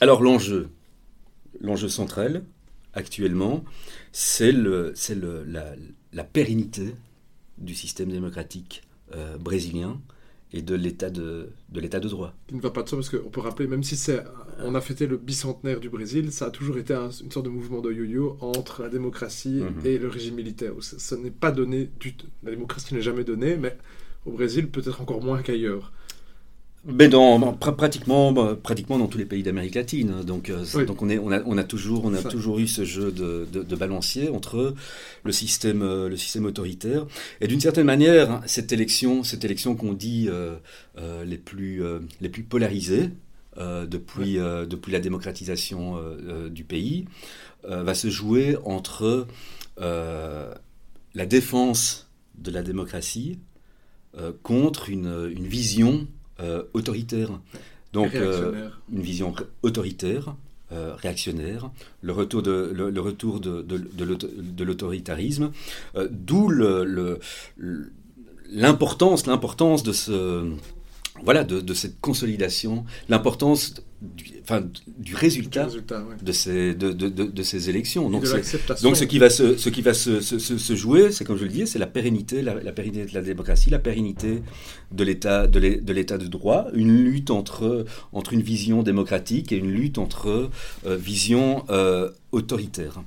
Alors, 0.00 0.22
l'enjeu, 0.22 0.70
l'enjeu 1.60 1.88
central, 1.88 2.42
actuellement, 2.94 3.64
c'est 4.12 4.52
le, 4.52 4.94
le, 5.10 5.44
la, 5.44 5.74
la, 6.12 6.24
pérennité 6.24 6.94
du 7.58 7.74
système 7.74 8.10
démocratique 8.10 8.82
euh, 9.14 9.36
brésilien 9.38 10.00
et 10.52 10.62
de 10.62 10.74
l'état 10.74 11.10
de, 11.10 11.50
de 11.68 11.80
l'état 11.80 12.00
de 12.00 12.08
droit. 12.08 12.34
Il 12.50 12.56
ne 12.56 12.60
va 12.60 12.70
pas 12.70 12.82
de 12.82 12.88
soi 12.88 12.98
parce 12.98 13.08
qu'on 13.08 13.30
peut 13.30 13.40
rappeler, 13.40 13.68
même 13.68 13.84
si 13.84 13.96
c'est, 13.96 14.24
on 14.58 14.74
a 14.74 14.80
fêté 14.80 15.06
le 15.06 15.16
bicentenaire 15.16 15.78
du 15.78 15.88
Brésil, 15.88 16.32
ça 16.32 16.46
a 16.46 16.50
toujours 16.50 16.78
été 16.78 16.92
une 16.94 17.30
sorte 17.30 17.44
de 17.44 17.50
mouvement 17.50 17.80
de 17.80 17.92
yo-yo 17.92 18.36
entre 18.40 18.82
la 18.82 18.88
démocratie 18.88 19.62
mhm. 19.62 19.86
et 19.86 19.98
le 19.98 20.08
régime 20.08 20.34
militaire. 20.34 20.72
Ça, 20.80 21.16
n'est 21.16 21.30
pas 21.30 21.52
donné 21.52 21.90
du 22.00 22.14
La 22.42 22.50
démocratie 22.50 22.94
n'est 22.94 23.02
jamais 23.02 23.24
donnée, 23.24 23.56
mais 23.56 23.76
au 24.26 24.32
Brésil 24.32 24.68
peut-être 24.68 25.00
encore 25.00 25.22
moins 25.22 25.42
qu'ailleurs. 25.42 25.92
Mais 26.86 27.08
dans, 27.08 27.52
pratiquement, 27.52 28.32
bah, 28.32 28.56
pratiquement 28.60 28.98
dans 28.98 29.06
tous 29.06 29.18
les 29.18 29.26
pays 29.26 29.42
d'Amérique 29.42 29.74
latine. 29.74 30.22
Donc, 30.22 30.48
euh, 30.48 30.64
donc 30.86 31.02
on, 31.02 31.10
est, 31.10 31.18
on, 31.18 31.30
a, 31.30 31.42
on, 31.44 31.58
a 31.58 31.64
toujours, 31.64 32.06
on 32.06 32.14
a 32.14 32.22
toujours 32.22 32.58
eu 32.58 32.66
ce 32.66 32.84
jeu 32.84 33.12
de, 33.12 33.46
de, 33.52 33.76
balancier 33.76 34.30
entre 34.30 34.74
le 35.22 35.32
système, 35.32 35.82
euh, 35.82 36.08
le 36.08 36.16
système 36.16 36.46
autoritaire. 36.46 37.06
Et 37.42 37.48
d'une 37.48 37.60
certaine 37.60 37.84
manière, 37.84 38.40
cette 38.46 38.72
élection, 38.72 39.24
cette 39.24 39.44
élection 39.44 39.76
qu'on 39.76 39.92
dit 39.92 40.28
euh, 40.30 40.56
les, 41.24 41.36
plus, 41.36 41.82
les 42.22 42.28
plus 42.30 42.44
polarisées 42.44 43.10
depuis, 43.58 44.36
depuis 44.36 44.92
la 44.92 45.00
démocratisation 45.00 45.98
du 46.50 46.64
pays, 46.64 47.04
va 47.64 47.94
se 47.94 48.08
jouer 48.08 48.56
entre 48.64 49.26
la 49.78 51.26
défense 51.26 52.08
de 52.38 52.50
la 52.50 52.62
démocratie 52.62 53.38
contre 54.42 54.88
une, 54.88 55.30
une 55.34 55.46
vision 55.46 56.06
euh, 56.42 56.62
autoritaire. 56.74 57.30
Donc 57.92 58.14
euh, 58.14 58.68
une 58.92 59.02
vision 59.02 59.34
autoritaire, 59.62 60.36
euh, 60.72 60.94
réactionnaire, 60.94 61.70
le 62.02 62.12
retour 62.12 62.42
de, 62.42 62.72
le, 62.72 63.00
retour 63.00 63.40
de, 63.40 63.62
de, 63.62 64.64
l'autoritarisme, 64.64 65.50
d'où 66.10 66.50
l'importance, 68.50 69.26
l'importance 69.26 69.82
de 69.82 69.92
ce 69.92 70.52
voilà, 71.22 71.44
de, 71.44 71.74
cette 71.74 72.00
consolidation, 72.00 72.84
l'importance 73.08 73.74
du, 74.00 74.24
enfin, 74.42 74.66
du 74.98 75.14
résultat, 75.14 75.68
de, 76.22 76.32
ces, 76.32 76.74
de, 76.74 76.92
de, 76.92 77.42
ces 77.42 77.68
élections. 77.68 78.08
Donc, 78.08 78.24
donc 78.82 78.96
ce 78.96 79.04
qui 79.04 79.18
va 79.18 79.28
se, 79.28 79.56
ce 79.58 79.68
qui 79.68 79.82
va 79.82 79.92
se, 79.92 80.20
se, 80.20 80.74
jouer, 80.74 81.12
c'est 81.12 81.24
comme 81.24 81.36
je 81.36 81.44
le 81.44 81.50
disais, 81.50 81.66
c'est 81.66 81.78
la 81.78 81.86
pérennité, 81.86 82.40
la, 82.40 82.54
pérennité 82.72 83.04
de 83.04 83.14
la 83.14 83.20
démocratie, 83.20 83.68
la 83.68 83.78
pérennité 83.78 84.42
de 84.92 85.04
l'état 85.04 85.46
de 85.46 85.92
l'état 85.92 86.18
de 86.18 86.26
droit, 86.26 86.68
une 86.74 87.04
lutte 87.04 87.30
entre, 87.30 87.84
entre 88.12 88.32
une 88.32 88.42
vision 88.42 88.82
démocratique 88.82 89.52
et 89.52 89.56
une 89.56 89.70
lutte 89.70 89.98
entre 89.98 90.50
euh, 90.86 90.96
vision 90.96 91.64
euh, 91.68 92.10
autoritaire. 92.32 93.02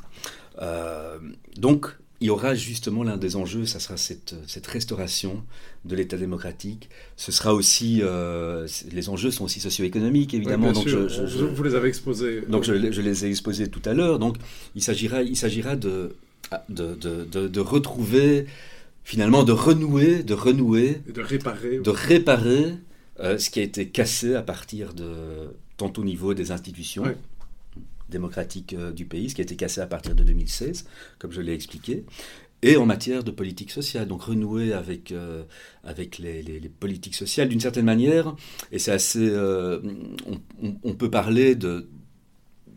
Euh, 0.62 1.18
donc 1.58 1.88
il 2.24 2.28
y 2.28 2.30
aura 2.30 2.56
justement 2.56 3.04
l'un 3.04 3.18
des 3.18 3.36
enjeux, 3.36 3.66
ça 3.66 3.82
sera 3.82 3.98
cette, 3.98 4.34
cette 4.48 4.66
restauration 4.66 5.44
de 5.84 5.94
l'État 5.94 6.16
démocratique. 6.16 6.88
Ce 7.18 7.34
sera 7.34 7.54
aussi, 7.54 8.00
euh, 8.02 8.66
les 8.94 9.10
enjeux 9.10 9.30
sont 9.30 9.44
aussi 9.44 9.60
socio-économiques 9.60 10.34
évidemment. 10.34 10.72
donc 10.72 10.88
je, 10.88 11.44
vous 11.44 11.64
les 11.64 11.76
avez 11.76 11.90
exposés. 11.90 12.44
Donc 12.48 12.64
je, 12.64 12.72
les 12.72 13.26
ai 13.26 13.30
exposés 13.30 13.68
tout 13.68 13.82
à 13.84 13.94
l'heure. 13.94 14.20
Donc 14.20 14.38
il 14.74 14.82
s'agira, 14.82 15.22
il 15.22 15.36
s'agira 15.36 15.76
de, 15.76 16.16
de, 16.70 16.96
de, 16.96 17.48
de, 17.50 17.60
retrouver, 17.60 18.46
finalement, 19.04 19.44
de 19.44 19.52
renouer, 19.52 20.24
de 20.24 20.34
renouer, 20.34 21.02
de 21.14 21.22
réparer, 21.22 21.80
de 21.80 21.90
réparer 21.90 22.76
euh, 23.20 23.38
ce 23.38 23.50
qui 23.50 23.60
a 23.60 23.64
été 23.64 23.90
cassé 23.90 24.34
à 24.34 24.44
partir 24.44 24.94
de 24.94 25.12
tant 25.76 25.92
au 25.98 26.06
niveau 26.06 26.34
des 26.34 26.52
institutions 26.52 27.04
démocratique 28.10 28.74
euh, 28.74 28.92
du 28.92 29.06
pays, 29.06 29.30
ce 29.30 29.36
qui 29.36 29.42
a 29.42 29.44
été 29.44 29.56
cassé 29.56 29.82
à 29.82 29.88
partir 29.88 30.16
de 30.16 30.24
2016, 30.24 30.86
comme 31.20 31.32
je 31.32 31.42
l'ai 31.42 31.54
expliqué, 31.54 32.06
et 32.62 32.78
en 32.78 32.86
matière 32.86 33.24
de 33.24 33.32
politique 33.32 33.72
sociale, 33.72 34.08
donc 34.08 34.24
renouer 34.24 34.74
avec, 34.74 35.12
euh, 35.12 35.44
avec 35.84 36.18
les, 36.18 36.44
politiques 36.80 37.16
sociales 37.16 37.50
d'une 37.50 37.60
certaine 37.60 37.86
manière, 37.86 38.36
et 38.72 38.80
c'est 38.80 38.92
assez... 38.92 39.28
Euh, 39.30 39.82
on, 40.84 40.94
peut 40.94 41.10
parler 41.10 41.56
de... 41.56 41.89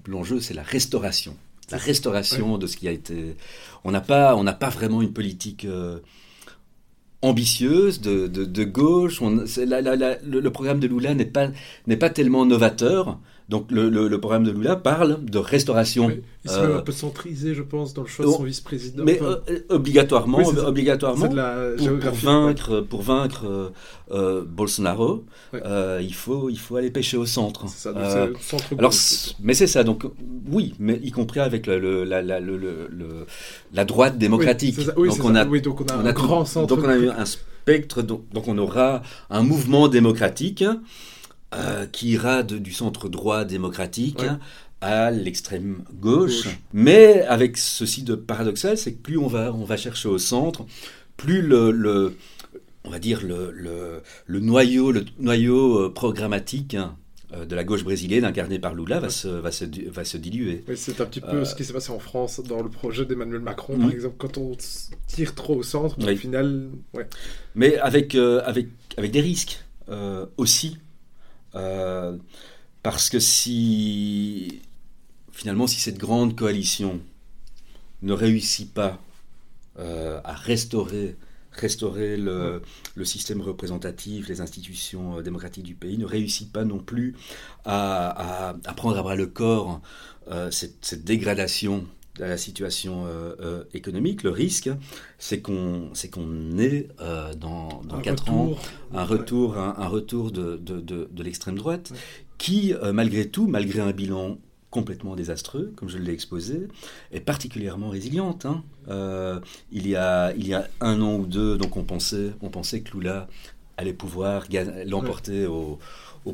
L'enjeu, 0.09 0.41
c'est 0.41 0.55
la 0.55 0.63
restauration. 0.63 1.37
La 1.71 1.79
restauration 1.79 2.59
de 2.59 2.67
ce 2.67 2.77
qui 2.77 2.89
a 2.89 2.93
été... 2.93 3.37
On 3.85 3.93
n'a 3.93 4.01
pas, 4.01 4.37
pas 4.55 4.71
vraiment 4.71 5.03
une 5.03 5.13
politique 5.13 5.67
ambitieuse 7.23 8.01
de, 8.01 8.65
gauche. 8.65 9.21
Le, 9.21 10.49
programme 10.49 10.81
de 10.81 10.87
Lula 10.87 11.15
n'est 11.15 11.25
pas, 11.25 11.49
pas 11.99 12.11
tellement 12.11 12.45
novateur. 12.47 13.19
Donc 13.49 13.71
le, 13.71 13.89
le, 13.89 14.21
programme 14.21 14.43
de 14.43 14.51
Lula 14.51 14.75
parle 14.75 15.25
de 15.25 15.39
restauration. 15.39 16.11
il 16.45 16.51
se 16.51 16.57
euh, 16.57 16.79
un 16.79 16.83
peu 16.83 16.91
centrisé, 16.91 17.55
je 17.55 17.63
pense, 17.63 17.95
dans 17.95 18.03
le 18.03 18.09
choix 18.09 18.27
de 18.27 18.31
son 18.33 18.43
vice-président. 18.43 19.05
Mais 19.05 19.21
euh, 19.23 19.37
obligatoirement, 19.69 20.39
obligatoirement 20.39 21.29
pour, 21.29 22.13
vaincre, 22.13 22.81
pour 22.81 23.03
vaincre 23.03 23.73
euh, 24.11 24.43
Bolsonaro, 24.45 25.25
il, 25.55 26.15
faut, 26.15 26.51
il 26.51 26.59
faut 26.59 26.75
aller 26.75 26.91
pêcher 26.91 27.17
au 27.17 27.27
centre. 27.27 27.69
Ça, 27.69 27.93
centre 28.41 28.65
alors, 28.77 28.93
mais 29.41 29.55
c'est 29.55 29.69
ça, 29.69 29.85
donc 29.85 30.05
oui, 30.51 30.75
mais 30.81 30.99
y 31.05 31.13
compris 31.13 31.39
avec 31.39 31.69
le, 31.69 32.03
la, 32.03 32.23
la, 32.23 32.41
la, 32.41 33.85
droite 33.85 34.19
démocratique. 34.19 34.77
donc, 34.87 34.97
on 35.23 35.37
a, 35.37 35.45
donc 35.45 35.81
on 35.81 35.87
a 35.87 35.95
un 35.95 36.13
grand 36.13 36.45
centre. 36.45 36.75
Donc 36.75 36.85
on 36.85 36.89
a 36.89 37.21
un 37.21 37.25
spectre, 37.25 38.03
donc, 38.03 38.23
donc 38.33 38.49
on 38.49 38.59
aura 38.59 39.03
un 39.31 39.43
mouvement 39.43 39.87
démocratique. 39.87 40.65
Euh, 41.55 41.87
qui 41.87 42.11
ira 42.11 42.43
du 42.43 42.73
centre 42.73 43.09
droit 43.09 43.45
démocratique 43.45 44.21
à 44.81 45.13
l'extrême 45.13 45.85
gauche. 45.95 46.49
Mais 46.73 47.23
avec 47.23 47.57
ceci 47.57 48.03
de 48.03 48.17
paradoxal, 48.17 48.77
c'est 48.77 48.95
que 48.95 49.01
plus 49.01 49.17
on 49.17 49.29
va, 49.29 49.55
on 49.55 49.65
va 49.65 49.77
chercher 49.77 50.09
au 50.09 50.19
centre, 50.19 50.67
plus 51.17 51.43
le, 51.43 52.17
on 52.83 52.91
va 52.91 52.99
dire 52.99 53.23
le, 53.25 53.53
le, 54.27 54.41
noyau, 54.41 54.91
le 54.91 55.05
noyau 55.21 55.85
euh, 55.85 55.89
programmatique 55.89 56.77
de 57.33 57.55
la 57.55 57.63
gauche 57.63 57.85
brésilienne 57.85 58.25
incarnée 58.25 58.59
par 58.59 58.75
Lula 58.75 58.99
va, 58.99 59.09
se, 59.09 59.29
va, 59.29 59.53
se, 59.53 59.65
va 59.89 60.05
se 60.05 60.17
diluer. 60.17 60.65
Oui, 60.69 60.77
c'est 60.77 61.01
un 61.01 61.07
petit 61.07 61.21
peu 61.21 61.45
ce 61.45 61.55
qui 61.55 61.65
s'est 61.65 61.73
passé 61.73 61.93
en 61.93 62.01
France 62.01 62.41
dans 62.41 62.61
le 62.61 62.71
projet 62.71 63.07
d'Emmanuel 63.07 63.41
Macron, 63.41 63.79
par 63.79 63.93
exemple, 63.93 64.17
quand 64.19 64.37
on 64.37 64.57
tire 65.07 65.35
trop 65.37 65.55
au 65.55 65.63
centre, 65.63 65.97
au 65.97 66.17
final... 66.17 66.71
Ouais. 66.93 67.07
Mais 67.55 67.79
avec, 67.79 68.17
avec, 68.17 68.67
avec 68.97 69.13
des 69.13 69.21
risques 69.21 69.65
aussi. 70.37 70.79
Parce 71.53 73.11
que 73.11 73.19
si 73.19 74.63
finalement, 75.37 75.67
si 75.67 75.79
cette 75.79 75.99
grande 75.99 76.35
coalition 76.35 77.01
ne 78.03 78.13
réussit 78.13 78.73
pas 78.73 78.99
euh, 79.79 80.19
à 80.25 80.33
restaurer, 80.33 81.17
le, 82.17 82.63
système 83.05 83.43
représentatif, 83.43 84.29
les 84.29 84.41
institutions 84.41 85.19
euh, 85.19 85.23
démocratiques 85.23 85.65
du 85.65 85.75
pays, 85.75 85.99
ne 85.99 86.07
réussit 86.07 86.51
pas 86.51 86.65
non 86.65 86.79
plus 86.79 87.15
à, 87.67 88.55
prendre 88.77 88.99
à 88.99 89.03
bras 89.03 89.15
le 89.15 89.27
corps 89.27 89.81
euh, 90.31 90.51
cette, 90.51 91.05
dégradation 91.05 91.87
de 92.19 92.25
la 92.25 92.37
situation 92.37 93.07
économique, 93.75 94.23
le 94.23 94.31
risque, 94.31 94.71
c'est 95.19 95.41
qu'on 95.41 95.91
c'est 95.95 96.09
qu'on 96.09 96.59
ait 96.59 96.89
dans, 97.39 97.83
dans 97.83 98.01
4 98.01 98.31
ans 98.31 98.57
un 98.95 99.05
retour, 99.05 99.59
un, 99.59 99.89
retour 99.89 100.31
de, 100.31 100.57
de, 100.57 101.23
l'extrême 101.23 101.57
droite 101.57 101.93
qui, 102.39 102.75
malgré 102.93 103.29
tout, 103.29 103.47
malgré 103.47 103.81
un 103.81 103.93
bilan 103.93 104.39
complètement 104.77 105.17
désastreux, 105.17 105.73
comme 105.77 105.89
je 105.89 105.97
l'ai 105.97 106.13
exposé, 106.13 106.69
est 107.11 107.21
particulièrement 107.21 107.89
résiliente. 107.89 108.45
Hein. 108.45 108.63
Euh, 108.89 109.41
il, 109.73 109.89
y 109.89 109.97
a, 109.97 110.35
il 110.35 110.47
y 110.47 110.53
a 110.53 110.69
un 110.83 111.01
an 111.01 111.17
ou 111.17 111.27
deux, 111.27 111.57
donc 111.57 111.79
on 111.79 111.85
pensait, 111.85 112.33
on 112.43 112.51
pensait 112.51 112.83
que 112.83 112.95
Lula 112.95 113.27
allait 113.79 113.95
pouvoir 113.95 114.45
l'emporter 114.85 115.47
au, 115.47 115.79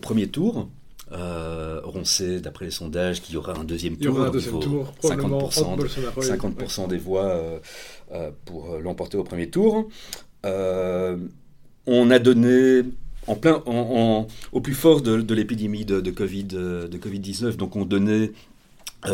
premier 0.00 0.26
tour. 0.26 0.68
Euh, 1.12 1.80
on 1.94 2.04
sait, 2.04 2.40
d'après 2.40 2.66
les 2.66 2.70
sondages, 2.70 3.20
qu'il 3.20 3.34
y 3.34 3.36
aura 3.36 3.58
un 3.58 3.64
deuxième 3.64 3.96
tour. 3.96 4.02
Il 4.02 4.06
y 4.06 4.08
aura 4.08 4.28
un 4.28 4.30
deuxième 4.30 4.60
tour, 4.60 4.94
50%, 5.02 6.22
50 6.22 6.88
des 6.88 6.98
voix 6.98 7.24
euh, 8.12 8.30
pour 8.44 8.78
l'emporter 8.78 9.16
au 9.18 9.24
premier 9.24 9.50
tour. 9.50 9.88
on 10.44 12.10
a 12.10 12.18
donné 12.18 12.82
en 13.26 13.36
plein, 13.36 13.62
au 14.52 14.60
plus 14.60 14.74
fort 14.74 15.00
de, 15.02 15.34
l'épidémie 15.34 15.84
de, 15.84 16.10
Covid, 16.10 16.44
de 16.44 16.98
Covid-19. 16.98 17.56
Donc 17.56 17.76
on 17.76 17.84
donnait 17.84 18.30
euh, 18.30 18.32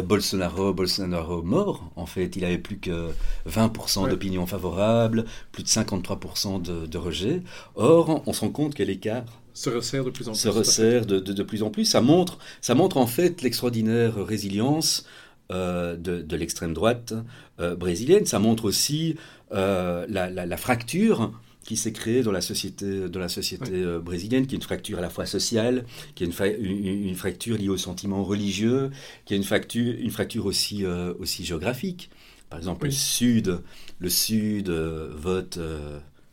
Bolsonaro, 0.05 0.75
Bolsonaro 0.75 1.43
mort, 1.43 1.91
en 1.97 2.07
fait, 2.07 2.37
il 2.37 2.45
avait 2.45 2.59
plus 2.59 2.79
que 2.79 3.11
20% 3.49 4.09
d'opinion 4.09 4.47
favorable, 4.47 5.25
plus 5.51 5.63
de 5.63 5.69
53% 5.69 6.61
de, 6.61 6.87
de, 6.87 6.99
rejet. 6.99 7.43
Or, 7.75 8.23
on 8.27 8.33
se 8.33 8.41
rend 8.41 8.51
compte 8.51 8.75
que 8.75 8.83
l'écart 8.83 9.25
se 9.55 9.71
resserre 9.71 10.05
de 10.05 10.11
plus 10.11 10.29
en 10.29 10.33
plus. 10.33 10.41
Se 10.41 10.49
resserre 10.49 11.07
de, 11.07 11.43
plus 11.43 11.63
en 11.63 11.71
plus. 11.71 11.85
Ça 11.85 12.01
montre, 12.01 12.39
ça 12.61 12.75
montre 12.75 12.99
en 12.99 13.07
fait 13.07 13.43
l'extraordinaire 13.43 14.15
résilience 14.25 15.07
euh, 15.51 15.97
de, 15.97 16.37
l'extrême 16.37 16.75
droite 16.75 17.15
euh, 17.59 17.75
brésilienne. 17.75 18.27
Ça 18.27 18.39
montre 18.39 18.67
aussi 18.67 19.17
la, 19.51 20.07
la, 20.07 20.57
fracture 20.57 21.33
qui 21.69 21.77
s'est 21.77 21.93
créée 21.93 22.23
dans 22.23 22.33
la 22.33 22.41
société, 22.41 23.11
dans 23.11 23.21
la 23.21 23.29
société 23.29 23.73
euh, 23.75 24.01
brésilienne, 24.01 24.47
qui 24.47 24.55
est 24.55 24.57
une 24.57 24.63
fracture 24.63 24.97
à 24.97 25.03
la 25.03 25.11
fois 25.11 25.27
sociale, 25.27 25.85
qui 26.15 26.25
est 26.25 26.27
une, 26.27 27.05
une, 27.05 27.15
fracture 27.15 27.59
liée 27.59 27.69
aux 27.69 27.77
sentiments 27.77 28.25
religieux, 28.25 28.91
qui 29.27 29.35
est 29.35 29.37
une 29.37 29.45
fracture, 29.45 29.95
une 29.99 30.11
fracture 30.11 30.47
aussi, 30.47 30.87
euh, 30.87 31.13
aussi 31.19 31.45
géographique. 31.45 32.09
Par 32.49 32.59
exemple, 32.59 32.87
le 32.87 32.91
Sud, 32.91 33.61
le 33.99 34.09
Sud 34.09 34.71
euh, 34.71 35.11
vote 35.15 35.59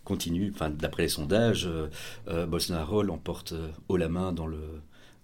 continue, 0.06 0.54
enfin, 0.56 0.70
d'après 0.70 1.04
les 1.04 1.10
sondages, 1.10 1.68
Bolsonaro 2.48 3.04
l'emporte 3.04 3.54
haut 3.90 3.98
la 3.98 4.08
main 4.08 4.32
dans 4.32 4.48
le, 4.48 4.62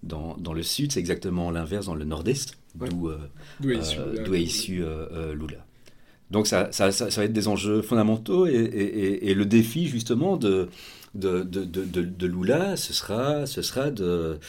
dans, 0.02 0.36
dans 0.36 0.52
le 0.52 0.62
Sud, 0.62 0.92
c'est 0.92 1.00
exactement 1.00 1.50
l'inverse 1.50 1.86
dans 1.86 1.94
le 1.94 2.04
Nord-Est, 2.04 2.58
d'où 2.74 4.34
est 4.34 4.42
issu 4.42 4.82
Lula. 5.34 5.64
Donc 6.32 6.46
ça, 6.46 6.70
va 6.72 7.24
être 7.24 7.32
des 7.32 7.46
enjeux 7.46 7.82
fondamentaux 7.82 8.46
et, 8.46 9.34
le 9.34 9.44
défi 9.44 9.86
justement 9.86 10.38
de, 10.38 10.68
de, 11.14 11.42
de, 11.42 11.64
de, 11.64 12.26
Lula, 12.26 12.76
ce 12.76 12.94
sera, 12.94 13.44
ce 13.44 13.60
sera 13.60 13.90
de, 13.90 14.40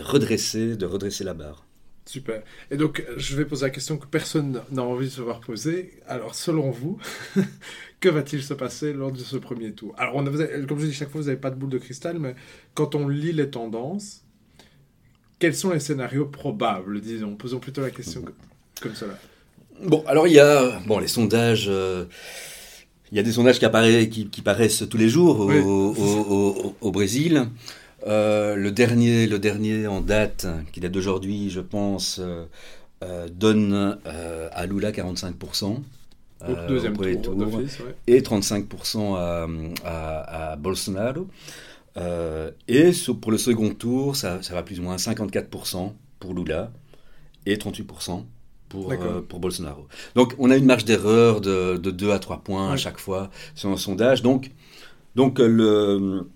redresser, 0.00 0.76
de 0.76 0.86
redresser 0.86 1.24
la 1.24 1.34
barre. 1.34 1.66
Super. 2.06 2.42
Et 2.70 2.78
donc, 2.78 3.04
je 3.18 3.36
vais 3.36 3.44
poser 3.44 3.66
la 3.66 3.70
question 3.70 3.98
que 3.98 4.06
personne 4.06 4.62
n'a 4.70 4.82
envie 4.82 5.08
de 5.08 5.12
se 5.12 5.20
voir 5.20 5.40
poser. 5.40 6.00
Alors, 6.06 6.34
selon 6.34 6.70
vous, 6.70 6.98
que 8.00 8.08
va-t-il 8.08 8.42
se 8.42 8.54
passer 8.54 8.94
lors 8.94 9.12
de 9.12 9.18
ce 9.18 9.36
premier 9.36 9.72
tour? 9.72 9.94
Alors, 9.98 10.14
comme 10.14 10.78
je 10.80 10.86
dis 10.86 10.94
chaque 10.94 11.10
fois, 11.10 11.20
vous 11.20 11.26
n'avez 11.26 11.38
pas 11.38 11.50
de 11.50 11.56
boule 11.56 11.68
de 11.68 11.76
cristal, 11.76 12.18
mais 12.18 12.34
quand 12.72 12.94
on 12.94 13.08
lit 13.08 13.34
les 13.34 13.50
tendances, 13.50 14.24
quels 15.38 15.54
sont 15.54 15.70
les 15.70 15.80
scénarios 15.80 16.24
probables, 16.24 17.02
disons? 17.02 17.36
Posons 17.36 17.58
plutôt 17.58 17.82
la 17.82 17.90
question 17.90 18.24
comme 18.80 18.94
cela. 18.94 19.18
Bon, 19.82 20.02
alors 20.06 20.26
il 20.26 20.34
y 20.34 20.40
a 20.40 20.80
bon, 20.86 20.98
les 20.98 21.06
sondages. 21.06 21.66
Euh, 21.68 22.04
il 23.10 23.16
y 23.16 23.20
a 23.20 23.22
des 23.22 23.32
sondages 23.32 23.58
qui, 23.58 23.64
apparaissent, 23.64 24.08
qui, 24.08 24.42
paraissent 24.42 24.84
tous 24.88 24.98
les 24.98 25.08
jours 25.08 25.40
au, 25.40 26.90
Brésil. 26.90 27.48
Euh, 28.06 28.54
le, 28.54 28.70
dernier, 28.70 29.26
le 29.26 29.38
dernier 29.38 29.86
en 29.86 30.02
date, 30.02 30.46
qui 30.72 30.80
date 30.80 30.92
d'aujourd'hui, 30.92 31.48
je 31.48 31.60
pense, 31.60 32.20
euh, 32.20 33.28
donne 33.32 33.98
à 34.52 34.66
Lula 34.66 34.92
45%. 34.92 35.78
deuxième 36.68 36.96
tour, 37.22 37.34
et 38.06 38.20
35% 38.20 39.16
à, 39.16 40.52
à, 40.52 40.56
Bolsonaro. 40.56 41.28
et 42.68 42.90
pour 43.22 43.32
le 43.32 43.38
second 43.38 43.70
tour, 43.70 44.16
ça, 44.16 44.42
ça 44.42 44.52
va 44.52 44.62
plus 44.62 44.80
ou 44.80 44.82
moins 44.82 44.96
54% 44.96 45.92
pour 46.20 46.34
Lula 46.34 46.70
et 47.46 47.56
38% 47.56 48.24
pour, 48.68 48.92
euh, 48.92 49.20
pour 49.20 49.40
Bolsonaro. 49.40 49.86
Donc 50.14 50.34
on 50.38 50.50
a 50.50 50.56
une 50.56 50.64
marge 50.66 50.84
d'erreur 50.84 51.40
de, 51.40 51.76
de 51.76 51.90
2 51.90 52.10
à 52.10 52.18
3 52.18 52.38
points 52.42 52.72
à 52.72 52.76
chaque 52.76 52.98
fois 52.98 53.30
sur 53.54 53.70
un 53.70 53.76
sondage. 53.76 54.22
Donc, 54.22 54.50
donc 55.16 55.40
euh, 55.40 55.48
le, 55.48 56.28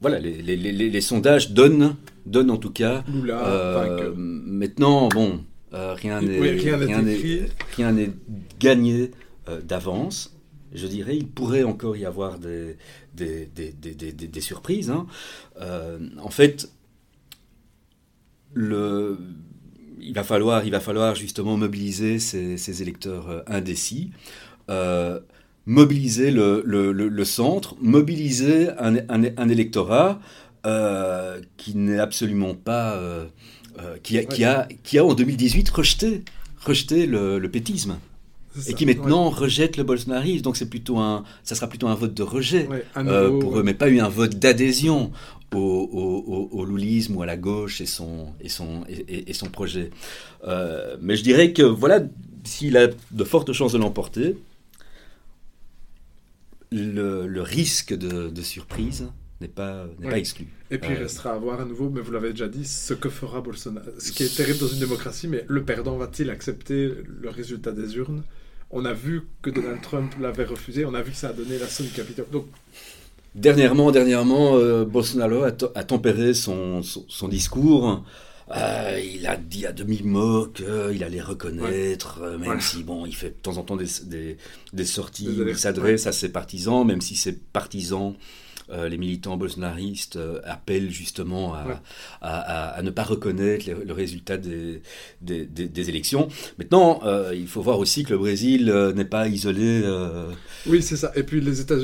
voilà, 0.00 0.18
les, 0.18 0.42
les, 0.42 0.56
les, 0.56 0.72
les 0.90 1.00
sondages 1.00 1.52
donnent, 1.52 1.96
donnent 2.26 2.50
en 2.50 2.56
tout 2.56 2.70
cas. 2.72 3.04
euh, 3.46 4.12
maintenant, 4.16 5.08
bon, 5.08 5.44
euh, 5.72 5.94
rien 5.94 6.20
n'est 6.20 6.38
rien 7.76 7.92
n'est 7.92 8.10
gagné 8.60 9.10
d'avance. 9.64 10.30
Je 10.72 10.86
dirais, 10.88 11.16
il 11.16 11.28
pourrait 11.28 11.62
encore 11.62 11.96
y 11.96 12.04
avoir 12.04 12.38
des, 12.38 12.76
des, 13.14 13.46
des, 13.46 13.70
des, 13.72 14.12
des 14.12 14.40
surprises. 14.40 14.90
Hein. 14.90 15.06
en 16.20 16.30
fait, 16.30 16.68
le, 18.54 19.18
il 20.00 20.14
va 20.14 20.24
falloir, 20.24 20.64
il 20.64 20.70
va 20.70 20.80
falloir 20.80 21.14
justement 21.14 21.56
mobiliser 21.56 22.18
ces, 22.18 22.82
électeurs 22.82 23.28
euh, 23.28 23.40
indécis, 23.46 24.10
euh, 24.70 25.20
mobiliser 25.66 26.30
le, 26.30 27.24
centre, 27.24 27.76
mobiliser 27.80 28.68
un, 28.78 29.48
électorat 29.48 30.20
euh, 30.66 31.40
qui 31.56 31.76
n'est 31.76 31.98
absolument 31.98 32.54
pas, 32.54 33.00
qui, 34.02 34.18
a, 34.18 34.24
qui, 34.24 34.44
a, 34.44 34.68
qui 34.82 34.98
a 34.98 35.04
en 35.04 35.14
2018 35.14 35.68
rejeté, 35.70 36.22
rejeté 36.64 37.06
le 37.06 37.46
pétisme. 37.48 37.98
Et 38.68 38.74
qui 38.74 38.86
maintenant 38.86 39.30
rejette 39.30 39.76
le 39.76 39.82
bolsonarisme. 39.82 40.42
Donc 40.42 40.56
c'est 40.56 40.70
plutôt 40.70 40.98
un, 40.98 41.24
ça 41.42 41.56
sera 41.56 41.66
plutôt 41.66 41.88
un 41.88 41.96
vote 41.96 42.14
de 42.14 42.22
rejet 42.22 42.68
pour 42.94 43.58
eux, 43.58 43.62
mais 43.64 43.74
pas 43.74 43.88
eu 43.88 43.98
un 43.98 44.08
vote 44.08 44.36
d'adhésion 44.36 45.10
au, 45.56 46.48
au, 46.52 46.64
loulisme 46.64 47.16
ou 47.16 47.22
à 47.22 47.26
la 47.26 47.36
gauche 47.36 47.80
et 47.80 47.86
son, 47.86 48.28
et 48.40 48.48
son, 48.48 48.84
et, 48.88 49.32
son 49.32 49.46
projet. 49.46 49.90
Euh, 50.46 50.96
mais 51.00 51.16
je 51.16 51.22
dirais 51.22 51.52
que 51.52 51.62
voilà, 51.62 52.00
s'il 52.44 52.76
a 52.76 52.88
de 52.88 53.24
fortes 53.24 53.52
chances 53.52 53.72
de 53.72 53.78
l'emporter, 53.78 54.36
le, 56.70 57.40
risque 57.40 57.94
de, 57.94 58.42
surprise 58.42 59.08
n'est 59.40 59.48
pas, 59.48 59.86
pas 60.02 60.18
exclu. 60.18 60.46
Et 60.70 60.78
puis 60.78 60.90
il 60.92 60.96
euh, 60.96 61.02
restera 61.02 61.32
à 61.32 61.38
voir 61.38 61.60
à 61.60 61.64
nouveau, 61.64 61.90
mais 61.90 62.00
vous 62.00 62.12
l'avez 62.12 62.30
déjà 62.30 62.48
dit, 62.48 62.64
ce 62.64 62.94
que 62.94 63.08
fera 63.08 63.40
Bolsonaro. 63.40 63.90
Ce 63.98 64.12
qui 64.12 64.22
est 64.22 64.34
terrible 64.34 64.58
dans 64.58 64.68
une 64.68 64.80
démocratie, 64.80 65.28
mais 65.28 65.44
le 65.48 65.64
perdant 65.64 65.96
va-t-il 65.96 66.30
accepter 66.30 66.92
le 67.06 67.28
résultat 67.28 67.72
des 67.72 67.96
urnes? 67.96 68.22
On 68.70 68.84
a 68.84 68.92
vu 68.92 69.22
que 69.42 69.50
Donald 69.50 69.80
Trump 69.82 70.12
l'avait 70.20 70.44
refusé, 70.44 70.84
on 70.84 70.94
a 70.94 71.02
vu 71.02 71.12
que 71.12 71.16
ça 71.16 71.28
a 71.28 71.32
donné 71.32 71.58
la 71.58 71.68
somme 71.68 71.88
capitale. 71.88 72.26
Donc 72.32 72.46
Dernièrement, 73.34 73.90
dernièrement 73.90 74.54
euh, 74.54 74.84
Bolsonaro 74.84 75.42
a, 75.42 75.50
tempéré 75.52 76.34
son, 76.34 76.82
son, 76.82 77.28
discours. 77.28 78.04
Euh, 78.54 79.00
il 79.02 79.26
a 79.26 79.36
dit 79.36 79.66
à 79.66 79.72
demi-mot 79.72 80.46
qu'il 80.46 81.02
allait 81.02 81.20
reconnaître, 81.20 82.20
euh, 82.22 82.38
même 82.38 82.60
si 82.60 82.84
bon, 82.84 83.06
il 83.06 83.14
fait 83.14 83.30
de 83.30 83.34
temps 83.34 83.56
en 83.56 83.62
temps 83.62 83.76
des, 83.76 84.36
des, 84.72 84.84
sorties, 84.84 85.36
il 85.46 85.56
s'adresse 85.56 86.06
à 86.06 86.12
ses 86.12 86.28
partisans, 86.28 86.86
même 86.86 87.00
si 87.00 87.16
ses 87.16 87.32
partisans 87.32 88.14
euh, 88.70 88.88
les 88.88 88.96
militants 88.96 89.36
bolsonaristes 89.36 90.16
euh, 90.16 90.40
appellent 90.44 90.90
justement 90.90 91.54
à, 91.54 91.82
à, 92.22 92.68
à, 92.70 92.82
ne 92.82 92.90
pas 92.90 93.02
reconnaître 93.02 93.66
le 93.68 93.92
résultat 93.92 94.38
des, 94.38 94.80
des, 95.20 95.44
des, 95.46 95.88
élections. 95.90 96.28
Maintenant, 96.58 97.00
euh, 97.04 97.32
il 97.34 97.46
faut 97.46 97.60
voir 97.60 97.78
aussi 97.78 98.04
que 98.04 98.10
le 98.10 98.18
Brésil 98.18 98.72
n'est 98.94 99.04
pas 99.04 99.28
isolé. 99.28 99.82
Oui, 100.66 100.82
c'est 100.82 100.96
ça. 100.96 101.12
Et 101.14 101.22
puis, 101.24 101.40
les 101.40 101.60
États 101.60 101.76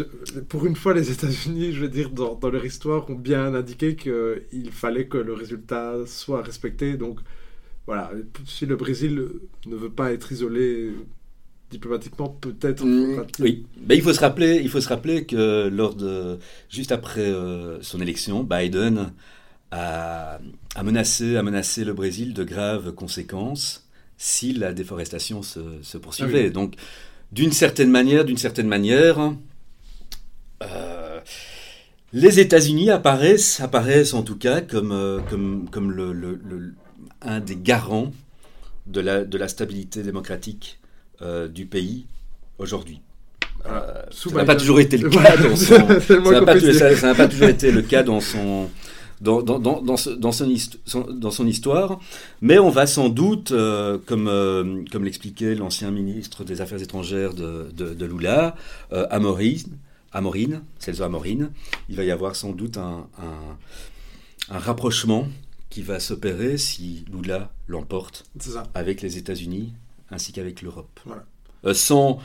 pour 0.49 0.65
une 0.67 0.77
fois, 0.77 0.95
les 0.95 1.11
États-Unis, 1.11 1.73
je 1.73 1.81
veux 1.81 1.89
dire, 1.89 2.11
dans, 2.11 2.35
dans 2.35 2.51
leur 2.51 2.65
histoire, 2.65 3.09
ont 3.11 3.15
bien 3.15 3.55
indiqué 3.55 3.95
qu'il 3.97 4.71
fallait 4.73 5.07
que 5.07 5.19
le 5.19 5.35
résultat 5.35 5.97
soit 6.07 6.43
respecté. 6.43 6.97
Donc, 6.97 7.21
voilà, 7.87 8.11
si 8.47 8.67
le 8.67 8.77
Brésil 8.77 9.29
ne 9.67 9.77
veut 9.77 9.91
pas 9.91 10.13
être 10.13 10.33
isolé 10.33 10.93
diplomatiquement 11.71 12.29
peut-être. 12.29 12.85
Mm, 12.85 13.27
oui, 13.39 13.67
il 13.89 14.03
faut 14.03 14.13
se 14.13 14.21
rappeler, 14.21 14.61
il 14.63 14.69
faut 14.69 14.81
se 14.81 14.89
rappeler 14.89 15.25
que 15.25 15.69
lors 15.69 15.95
de 15.95 16.39
juste 16.69 16.93
après 16.93 17.21
euh, 17.21 17.81
son 17.83 18.01
élection, 18.01 18.43
Biden 18.43 19.13
a, 19.71 20.39
a, 20.75 20.83
menacé, 20.83 21.37
a 21.37 21.43
menacé 21.43 21.85
le 21.85 21.93
Brésil 21.93 22.35
de 22.35 22.45
graves 22.45 22.93
conséquences 22.93 23.87
si 24.17 24.53
la 24.53 24.73
déforestation 24.73 25.43
se, 25.43 25.61
se 25.83 25.97
poursuivait. 25.97 26.47
Ah 26.49 26.51
Donc, 26.51 26.75
d'une 27.33 27.53
certaine 27.53 27.91
manière, 27.91 28.25
d'une 28.25 28.37
certaine 28.37 28.69
manière, 28.69 29.33
euh, 30.63 31.21
les 32.13 32.41
États-Unis 32.41 32.91
apparaissent, 32.91 33.61
apparaissent 33.61 34.13
en 34.13 34.23
tout 34.23 34.37
cas 34.37 34.61
comme, 34.61 34.93
euh, 34.93 35.21
comme, 35.31 35.69
comme 35.71 35.93
le, 35.93 36.13
le, 36.13 36.75
un 37.23 37.41
des 37.41 37.57
garants 37.57 38.13
de 38.87 39.01
la, 39.01 39.25
de 39.25 39.39
la 39.39 39.49
stabilité 39.49 40.03
démocratique 40.03 40.80
euh, 41.23 41.49
du 41.49 41.67
pays 41.67 42.07
aujourd'hui. 42.59 43.01
Euh, 43.67 44.03
ça 44.11 44.31
n'a 44.31 44.45
pas 44.45 44.57
toujours 44.57 44.81
été 44.81 44.97
le 44.97 45.11
cas 45.11 45.37
dans 45.37 45.57
son, 45.57 46.01
ça 46.01 47.07
n'a 47.07 47.15
pas, 47.15 47.29
toujours 47.29 47.49
été 47.49 47.71
le 47.71 47.83
cas 47.83 48.03
dans 48.03 48.21
son 48.21 48.69
dans, 49.21 49.43
dans, 49.43 49.59
dans, 49.59 49.83
dans, 49.83 49.97
son, 49.97 51.07
dans 51.11 51.31
son 51.31 51.47
histoire, 51.47 52.01
mais 52.41 52.59
on 52.59 52.71
va 52.71 52.87
sans 52.87 53.09
doute, 53.09 53.53
euh, 53.53 53.99
comme, 54.07 54.29
euh, 54.29 54.83
comme 54.91 55.05
l'expliquait 55.05 55.55
l'ancien 55.55 55.91
ministre 55.91 56.45
des 56.45 56.61
Affaires 56.61 56.81
étrangères 56.81 57.35
de, 57.35 57.71
de, 57.75 57.93
de 57.93 58.07
Lula, 58.07 58.57
euh, 58.93 59.07
Amorine, 59.11 59.77
Amorine, 60.13 60.63
Celso 60.79 61.03
Amorine, 61.03 61.51
il 61.89 61.97
va 61.97 62.05
y 62.05 62.11
avoir 62.11 62.35
sans 62.35 62.53
doute 62.53 62.79
un, 62.79 63.07
un, 63.19 64.55
un 64.55 64.59
rapprochement 64.59 65.29
qui 65.69 65.83
va 65.83 66.01
s'opérer 66.01 66.59
si 66.59 67.05
Lula 67.13 67.53
l'emporte 67.69 68.25
avec 68.75 69.03
les 69.03 69.19
États-Unis 69.19 69.73
ainsi 70.11 70.33
qu'avec 70.33 70.63
l'Europe. 70.63 71.01
Euh, 71.65 71.75
sans, 71.75 72.19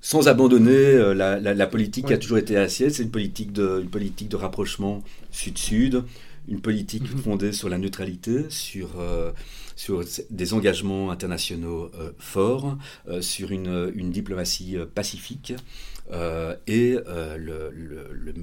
sans 0.00 0.28
abandonner 0.28 0.70
euh, 0.70 1.14
la, 1.14 1.38
la, 1.38 1.66
politique 1.66 2.06
qui 2.06 2.12
a 2.12 2.18
toujours 2.18 2.38
été 2.38 2.56
assiette, 2.56 2.94
c'est 2.94 3.02
une 3.02 3.10
politique 3.10 3.52
de, 3.52 3.80
une 3.82 3.90
politique 3.90 4.28
de 4.28 4.36
rapprochement 4.36 5.02
sud-sud, 5.30 6.04
une 6.48 6.60
politique 6.60 7.10
mhm. 7.10 7.18
fondée 7.18 7.52
sur 7.52 7.68
la 7.68 7.78
neutralité, 7.78 8.46
sur, 8.48 9.00
euh, 9.00 9.32
sur 9.76 10.04
des 10.30 10.54
engagements 10.54 11.10
internationaux 11.10 11.90
forts, 12.18 12.76
sur 13.20 13.52
une, 13.52 13.92
une 13.94 14.10
diplomatie 14.10 14.76
pacifique 14.94 15.54
et 16.66 16.96
le, 17.06 17.70
le, 17.70 18.34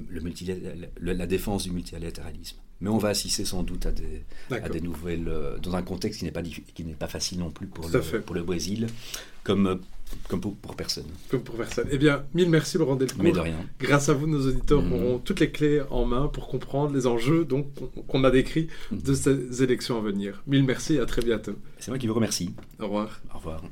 le, 0.98 1.12
la 1.12 1.26
défense 1.26 1.64
du 1.64 1.72
multilatéralisme. 1.72 2.56
Mais 2.80 2.90
on 2.90 2.98
va 2.98 3.08
assister 3.08 3.44
sans 3.44 3.62
doute 3.62 3.86
à 3.86 3.90
des, 3.90 4.22
à 4.50 4.68
des 4.68 4.80
nouvelles, 4.80 5.28
euh, 5.28 5.56
dans 5.58 5.74
un 5.76 5.82
contexte 5.82 6.18
qui 6.18 6.26
n'est 6.26 6.30
pas, 6.30 6.42
qui 6.42 6.84
pas 6.84 7.08
facile 7.08 7.38
non 7.38 7.50
plus 7.50 7.66
pour, 7.66 7.88
le, 7.88 8.20
pour 8.20 8.34
le 8.34 8.42
Brésil, 8.42 8.86
comme, 9.44 9.66
euh, 9.66 9.74
comme 10.28 10.40
pour, 10.40 10.54
personne. 10.76 11.06
Comme 11.30 11.42
pour 11.42 11.56
personne. 11.56 11.88
Eh 11.90 11.96
bien, 11.96 12.24
mille 12.34 12.50
merci 12.50 12.76
Laurent 12.76 12.96
Delcourt. 12.96 13.22
Mais 13.22 13.32
de 13.32 13.40
rien. 13.40 13.56
Grâce 13.80 14.10
à 14.10 14.14
vous, 14.14 14.26
nos 14.26 14.46
auditeurs 14.46 14.82
mm. 14.82 14.92
auront 14.92 15.18
toutes 15.18 15.40
les 15.40 15.50
clés 15.50 15.80
en 15.90 16.04
main 16.04 16.28
pour 16.28 16.48
comprendre 16.48 16.94
les 16.94 17.06
enjeux 17.06 17.44
donc, 17.44 17.66
qu'on 18.08 18.24
a 18.24 18.30
décrits 18.30 18.68
de 18.92 19.14
ces 19.14 19.62
élections 19.62 19.96
à 19.96 20.02
venir. 20.02 20.42
Mille 20.46 20.64
merci 20.64 20.94
et 20.94 21.00
à 21.00 21.06
très 21.06 21.22
bientôt. 21.22 21.54
C'est 21.78 21.88
moi 21.88 21.98
qui 21.98 22.06
vous 22.06 22.14
remercie. 22.14 22.54
Au 22.78 22.84
revoir. 22.84 23.20
Au 23.34 23.38
revoir. 23.38 23.62